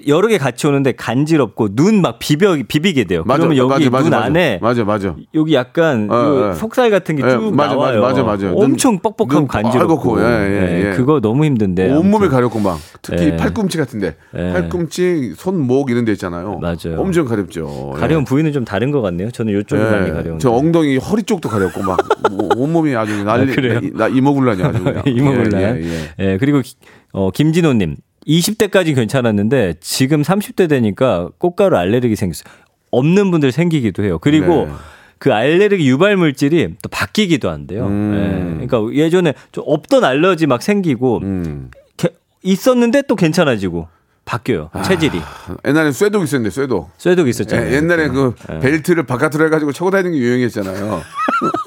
[0.09, 3.23] 여러 개 같이 오는데 간지럽고 눈 막 비벼 비비게 돼요.
[3.27, 4.25] 맞아, 그러면 여기 맞아, 맞아, 눈 맞아.
[4.25, 5.15] 안에 맞아, 맞아.
[5.35, 6.53] 여기 약간 어, 요 어.
[6.55, 8.01] 속살 같은 게 예, 맞아, 나와요.
[8.01, 8.53] 맞아, 맞아, 맞아.
[8.57, 10.21] 엄청 눈- 뻑뻑하고 눈 간지럽고.
[10.21, 10.97] 예, 예, 네, 예.
[10.97, 11.93] 그거 너무 힘든데.
[11.93, 12.29] 아무튼.
[12.29, 13.37] 가렵고 막 특히 예.
[13.37, 14.53] 팔꿈치 같은데 예.
[14.53, 16.59] 팔꿈치, 손목 이런 데 있잖아요.
[16.61, 16.99] 맞아요.
[16.99, 17.93] 엄청 가렵죠.
[17.97, 18.01] 예.
[18.01, 19.31] 가려운 부위는 좀 다른 것 같네요.
[19.31, 20.39] 저는 이쪽이 많이 가려운.
[20.39, 21.99] 저 엉덩이 허리 쪽도 가렵고 막
[22.57, 23.81] 온몸이 아주 난리 아?
[23.95, 24.79] 나 이모굴란이 아주.
[25.07, 25.61] 이모굴란.
[25.63, 25.85] 예, 예,
[26.21, 26.33] 예.
[26.33, 26.75] 예, 그리고 기-
[27.13, 32.45] 어, 김진호님 20대까지 괜찮았는데 지금 30대 되니까 꽃가루 알레르기 생겼어요.
[32.91, 34.19] 없는 분들 생기기도 해요.
[34.19, 34.73] 그리고 네.
[35.19, 37.87] 그 알레르기 유발 물질이 또 바뀌기도 한대요.
[37.87, 38.59] 음.
[38.63, 41.71] 예, 그러니까 예전에 좀 없던 알러지 막 생기고 음.
[41.97, 42.11] 게-
[42.43, 43.89] 있었는데 또 괜찮아지고
[44.25, 44.71] 바뀌어요.
[44.73, 44.83] 아.
[44.83, 45.21] 체질이.
[45.67, 46.91] 옛날에 쇠독 있었는데 쇠독.
[46.99, 47.71] 쇠독 있었잖아요.
[47.71, 48.59] 예, 옛날에 그 예.
[48.61, 51.03] 벨트를 바깥으로 해가지고 차고 다니는 게 유행했잖아요.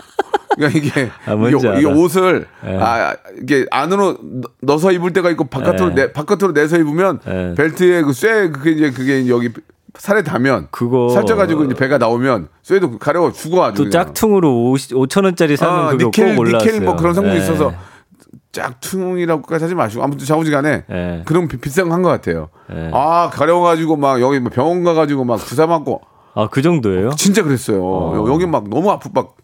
[0.55, 1.89] 그러니까 이게, 아, 이게 알아.
[1.97, 2.77] 옷을 예.
[2.79, 5.95] 아 이게 안으로 넣- 넣어서 입을 때가 있고 바깥으로 예.
[5.95, 7.53] 내, 바깥으로 내서 입으면 예.
[7.57, 9.49] 벨트에 그쇠 그게 이제 그게 여기
[9.97, 13.91] 살에 닿으면 그거- 살쪄가지고 이제 배가 나오면 쇠도 가려워 죽어 아주 또 그냥.
[13.91, 16.35] 짝퉁으로 5천 원짜리 사는 아, 그거 니켈.
[16.35, 17.39] 니켈 뭐 그런 성분이 예.
[17.39, 17.73] 있어서
[18.51, 21.21] 짝퉁이라고까지 하지 마시고 아무튼 자우지간에 예.
[21.25, 22.49] 그런 비, 비싼 거 한 것 같아요.
[22.73, 22.89] 예.
[22.93, 26.01] 아 가려워가지고 막 여기 뭐 병원 가가지고 막 주사 맞고
[26.35, 27.11] 아, 그 정도예요?
[27.11, 28.25] 진짜 그랬어요.
[28.29, 29.35] 여기 막 너무 아프 막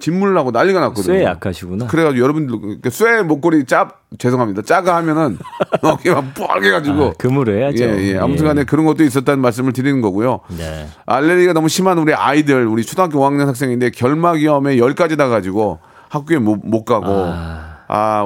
[0.00, 1.18] 진물 나고 난리가 났거든요.
[1.18, 1.86] 쇠 약하시구나.
[1.86, 4.62] 그래가지고 여러분들 그쇠 목걸이 짭 죄송합니다.
[4.62, 5.38] 짜가 하면은
[5.82, 7.84] 어깨 막 뻘개가지고 아, 금으로 해야죠.
[7.84, 8.18] 예, 예.
[8.18, 10.40] 아무튼간에 그런 것도 있었다는 말씀을 드리는 거고요.
[10.58, 10.86] 네.
[11.06, 16.84] 알레르기가 너무 심한 우리 아이들, 우리 초등학교 5학년 학생인데 결막염에 열까지 나가지고 학교에 못, 못
[16.84, 17.69] 가고 아.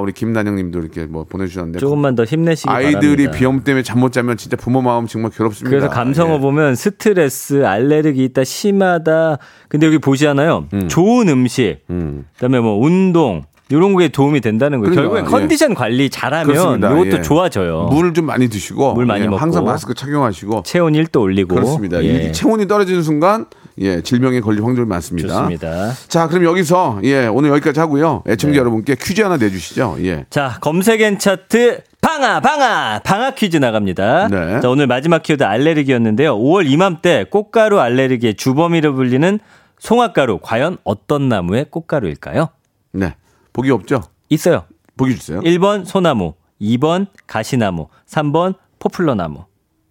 [0.01, 3.31] 우리 김난영님도 이렇게 뭐 보내주셨는데 조금만 더 힘내시기 아이들이 바랍니다.
[3.31, 5.69] 비염 때문에 잠 못 자면 진짜 부모 마음 정말 괴롭습니다.
[5.69, 6.39] 그래서 감성어 예.
[6.39, 9.37] 보면 스트레스, 알레르기 있다, 심하다.
[9.69, 10.67] 근데 여기 보시잖아요.
[10.89, 12.25] 좋은 음식, 음.
[12.35, 14.91] 그다음에 뭐 운동 이런 거에 도움이 된다는 거예요.
[14.93, 16.77] 그러니까, 결국엔 컨디션 관리 잘하면.
[16.79, 17.21] 이것도 예.
[17.23, 17.87] 좋아져요.
[17.91, 19.37] 물을 좀 많이 드시고 물 많이 예, 먹고.
[19.41, 22.03] 항상 마스크 착용하시고 체온 1도 올리고 그렇습니다.
[22.03, 22.27] 예.
[22.27, 23.45] 이 체온이 떨어지는 순간
[23.79, 25.27] 예 질병에 걸릴 확률이 많습니다.
[25.27, 25.91] 좋습니다.
[26.07, 28.23] 자 그럼 여기서 예 오늘 여기까지 하고요.
[28.27, 28.59] 애청자 네.
[28.59, 29.97] 여러분께 퀴즈 하나 내주시죠.
[29.99, 30.25] 예.
[30.29, 34.29] 자 검색엔 차트 박 방아, 방아, 방아 퀴즈 나갑니다.
[34.29, 34.61] 네.
[34.61, 36.37] 자, 오늘 마지막 키워드 알레르기였는데요.
[36.37, 39.39] 5월 이맘때 꽃가루 알레르기의 주범이라 불리는
[39.79, 42.49] 송화가루, 과연 어떤 나무의 꽃가루일까요?
[42.93, 43.15] 네.
[43.51, 44.03] 보기 없죠?
[44.29, 44.63] 있어요.
[44.95, 45.41] 보기 주세요.
[45.41, 49.45] 1번 소나무, 2번 가시나무, 3번 포플러나무.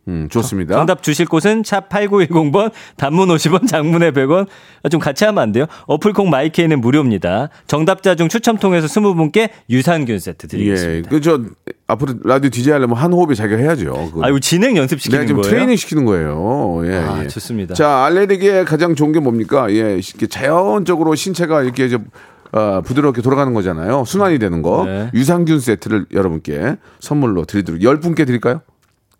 [0.08, 0.74] 음, 좋습니다.
[0.76, 4.46] 정답 주실 곳은 샵 8910번, 단문 50원, 장문의 100원.
[4.82, 5.66] 아, 좀 같이 하면 안 돼요?
[5.86, 7.48] 어플콩 마이케이는 무료입니다.
[7.66, 10.48] 정답자 중 추첨 통해서 20분께 유산균 세트 예.
[10.48, 11.10] 드리겠습니다.
[11.10, 11.40] 그, 저,
[11.86, 13.92] 앞으로 라디오 DJ 하려면 한 호흡에 자기가 해야죠.
[14.12, 14.24] 그거.
[14.24, 15.50] 아, 이거 진행 연습시키는 지금 거예요?
[15.50, 16.82] 트레이닝 시키는 거예요.
[16.86, 17.28] 예, 아, 예.
[17.28, 17.74] 좋습니다.
[17.74, 19.70] 자, 알레르기의 가장 좋은 게 뭡니까?
[19.70, 22.06] 예, 이렇게 자연적으로 신체가 이렇게 좀
[22.52, 24.04] 어, 부드럽게 돌아가는 거잖아요.
[24.06, 24.84] 순환이 되는 거.
[24.86, 25.10] 네.
[25.12, 27.80] 유산균 세트를 여러분께 선물로 드리도록.
[27.80, 28.60] 10분께 드릴까요?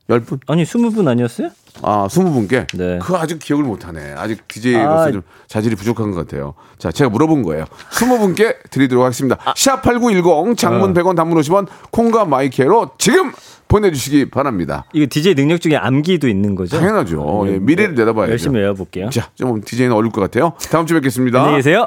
[0.09, 0.41] 10분?
[0.49, 1.49] 아니, 20분 아니었어요?
[1.83, 2.67] 아, 20분께?
[2.77, 2.99] 네.
[3.01, 4.15] 그거 아직 기억을 못하네.
[4.17, 5.11] 아직 DJ로서 아.
[5.11, 6.55] 좀 자질이 부족한 것 같아요.
[6.79, 7.65] 자, 제가 물어본 거예요.
[7.91, 9.37] 20분께 드리도록 하겠습니다.
[9.45, 9.55] 아.
[9.55, 10.93] 샵8910 장문 어.
[10.93, 13.33] 100원 단문 50원 콩과 마이케로 지금
[13.69, 14.85] 보내주시기 바랍니다.
[14.93, 16.79] 이거 DJ 능력 중에 암기도 있는 거죠?
[16.79, 17.45] 당연하죠.
[17.49, 18.31] 예, 미래를 내다봐야죠.
[18.31, 19.09] 열심히 외워볼게요.
[19.11, 20.53] 자, 좀 DJ는 어려울 것 같아요.
[20.71, 21.41] 다음 주에 뵙겠습니다.
[21.41, 21.87] 안녕히 계세요.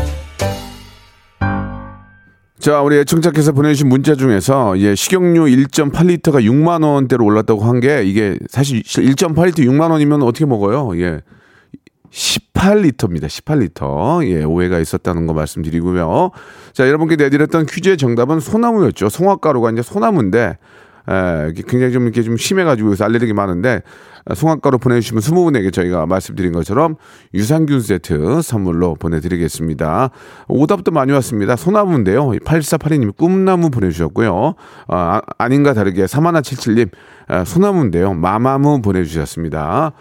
[2.61, 8.37] 자, 우리 애청자께서 보내주신 문자 중에서 예, 식용유 1.8리터가 6만 원대로 올랐다고 한 게 이게
[8.49, 10.95] 사실 1.8리터 6만 원이면 어떻게 먹어요?
[11.01, 11.21] 예.
[12.11, 13.25] 18리터입니다.
[13.25, 14.23] 18리터.
[14.27, 16.29] 예, 오해가 있었다는 거 말씀드리고요.
[16.73, 19.09] 자, 여러분께 내드렸던 퀴즈의 정답은 소나무였죠.
[19.09, 20.57] 송화가루가 이제 소나무인데,
[21.09, 26.05] 에, 이게 굉장히 좀 이렇게 좀 심해가지고 여기서 알레르기 많은데, 아, 송화가루 보내주시면 20분에게 저희가
[26.05, 26.95] 말씀드린 것처럼
[27.33, 30.09] 유산균 세트 선물로 보내드리겠습니다.
[30.47, 31.55] 오답도 많이 왔습니다.
[31.55, 32.29] 소나무인데요.
[32.29, 34.55] 8482님 꿈나무 보내주셨고요.
[34.87, 36.89] 아, 아닌가 다르게 사마나77님
[37.27, 38.13] 아, 소나무인데요.
[38.13, 39.93] 마마무 보내주셨습니다.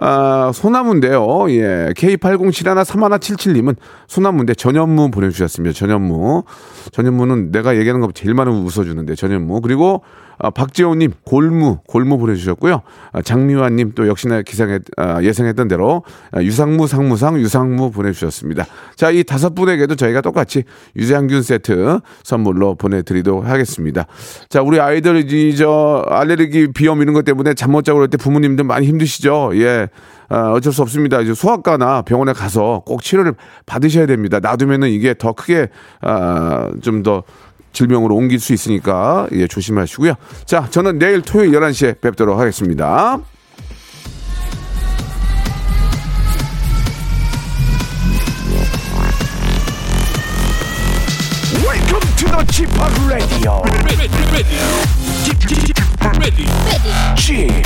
[0.00, 1.50] 아, 소나무인데요.
[1.50, 1.92] 예.
[1.96, 3.76] K80713177님은
[4.06, 5.74] 소나무인데 전현무 보내주셨습니다.
[5.74, 6.44] 전현무.
[6.92, 9.60] 전현무는 내가 얘기하는 거 제일 많이 웃어주는데, 전현무.
[9.60, 10.02] 그리고,
[10.38, 12.82] 아, 박재호님 골무 골무 보내주셨고요.
[13.12, 18.66] 아, 장미화 님 또 역시나 기상했 아, 예상했던 대로 아, 유상무 상무상 유상무 보내주셨습니다.
[18.96, 20.64] 자 이 다섯 분에게도 저희가 똑같이
[20.96, 24.06] 유산균 세트 선물로 보내드리도록 하겠습니다.
[24.48, 28.64] 자 우리 아이들 이저 알레르기 비염 이런 것 때문에 잠 못 자고 그럴 때 부모님들
[28.64, 29.52] 많이 힘드시죠?
[29.54, 29.88] 예.
[30.30, 31.20] 아, 어쩔 수 없습니다.
[31.22, 34.40] 이제 소아과나 병원에 가서 꼭 치료를 받으셔야 됩니다.
[34.40, 35.68] 놔두면은 이게 더 크게
[36.02, 37.22] 아, 좀더
[37.72, 40.14] 질병으로 옮길 수 있으니까 예, 조심하시고요.
[40.44, 43.18] 자, 저는 내일 토요일 11시에 뵙도록 하겠습니다.
[52.38, 52.68] to Chip
[53.08, 53.64] Radio.
[53.88, 55.40] Chip
[56.20, 56.52] Radio.
[57.16, 57.64] Chip